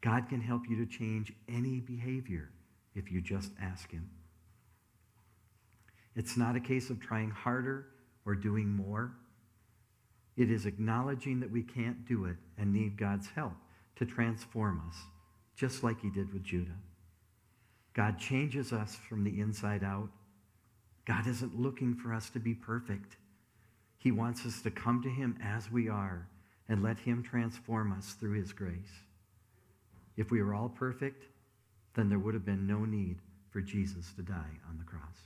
God 0.00 0.28
can 0.28 0.40
help 0.40 0.62
you 0.68 0.84
to 0.84 0.90
change 0.90 1.32
any 1.48 1.78
behavior 1.78 2.50
if 2.96 3.12
you 3.12 3.20
just 3.20 3.52
ask 3.62 3.88
Him. 3.88 4.10
It's 6.16 6.36
not 6.36 6.56
a 6.56 6.60
case 6.60 6.90
of 6.90 7.00
trying 7.00 7.30
harder 7.30 7.86
or 8.26 8.34
doing 8.34 8.68
more. 8.68 9.12
It 10.36 10.50
is 10.50 10.66
acknowledging 10.66 11.38
that 11.38 11.52
we 11.52 11.62
can't 11.62 12.04
do 12.04 12.24
it 12.24 12.36
and 12.56 12.72
need 12.72 12.96
God's 12.96 13.28
help 13.28 13.54
to 13.94 14.06
transform 14.06 14.82
us, 14.88 14.96
just 15.54 15.84
like 15.84 16.00
He 16.00 16.10
did 16.10 16.32
with 16.32 16.42
Judah. 16.42 16.78
God 17.98 18.16
changes 18.16 18.72
us 18.72 18.94
from 18.94 19.24
the 19.24 19.40
inside 19.40 19.82
out. 19.82 20.08
God 21.04 21.26
isn't 21.26 21.60
looking 21.60 21.96
for 21.96 22.14
us 22.14 22.30
to 22.30 22.38
be 22.38 22.54
perfect. 22.54 23.16
He 23.98 24.12
wants 24.12 24.46
us 24.46 24.62
to 24.62 24.70
come 24.70 25.02
to 25.02 25.08
Him 25.08 25.36
as 25.42 25.68
we 25.68 25.88
are 25.88 26.28
and 26.68 26.80
let 26.80 27.00
Him 27.00 27.24
transform 27.24 27.92
us 27.92 28.12
through 28.12 28.40
His 28.40 28.52
grace. 28.52 29.02
If 30.16 30.30
we 30.30 30.40
were 30.40 30.54
all 30.54 30.68
perfect, 30.68 31.24
then 31.96 32.08
there 32.08 32.20
would 32.20 32.34
have 32.34 32.46
been 32.46 32.68
no 32.68 32.84
need 32.84 33.16
for 33.50 33.60
Jesus 33.60 34.12
to 34.14 34.22
die 34.22 34.60
on 34.68 34.78
the 34.78 34.84
cross. 34.84 35.18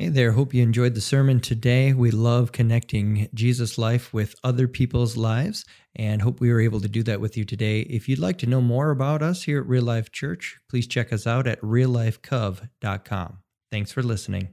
Hey 0.00 0.08
there, 0.08 0.32
hope 0.32 0.54
you 0.54 0.62
enjoyed 0.62 0.94
the 0.94 1.00
sermon 1.02 1.40
today. 1.40 1.92
We 1.92 2.10
love 2.10 2.52
connecting 2.52 3.28
Jesus' 3.34 3.76
life 3.76 4.14
with 4.14 4.34
other 4.42 4.66
people's 4.66 5.18
lives 5.18 5.66
and 5.94 6.22
hope 6.22 6.40
we 6.40 6.50
were 6.50 6.62
able 6.62 6.80
to 6.80 6.88
do 6.88 7.02
that 7.02 7.20
with 7.20 7.36
you 7.36 7.44
today. 7.44 7.80
If 7.80 8.08
you'd 8.08 8.18
like 8.18 8.38
to 8.38 8.46
know 8.46 8.62
more 8.62 8.92
about 8.92 9.20
us 9.20 9.42
here 9.42 9.60
at 9.60 9.68
Real 9.68 9.82
Life 9.82 10.10
Church, 10.10 10.58
please 10.70 10.86
check 10.86 11.12
us 11.12 11.26
out 11.26 11.46
at 11.46 11.60
reallifecov.com. 11.60 13.40
Thanks 13.70 13.92
for 13.92 14.02
listening. 14.02 14.48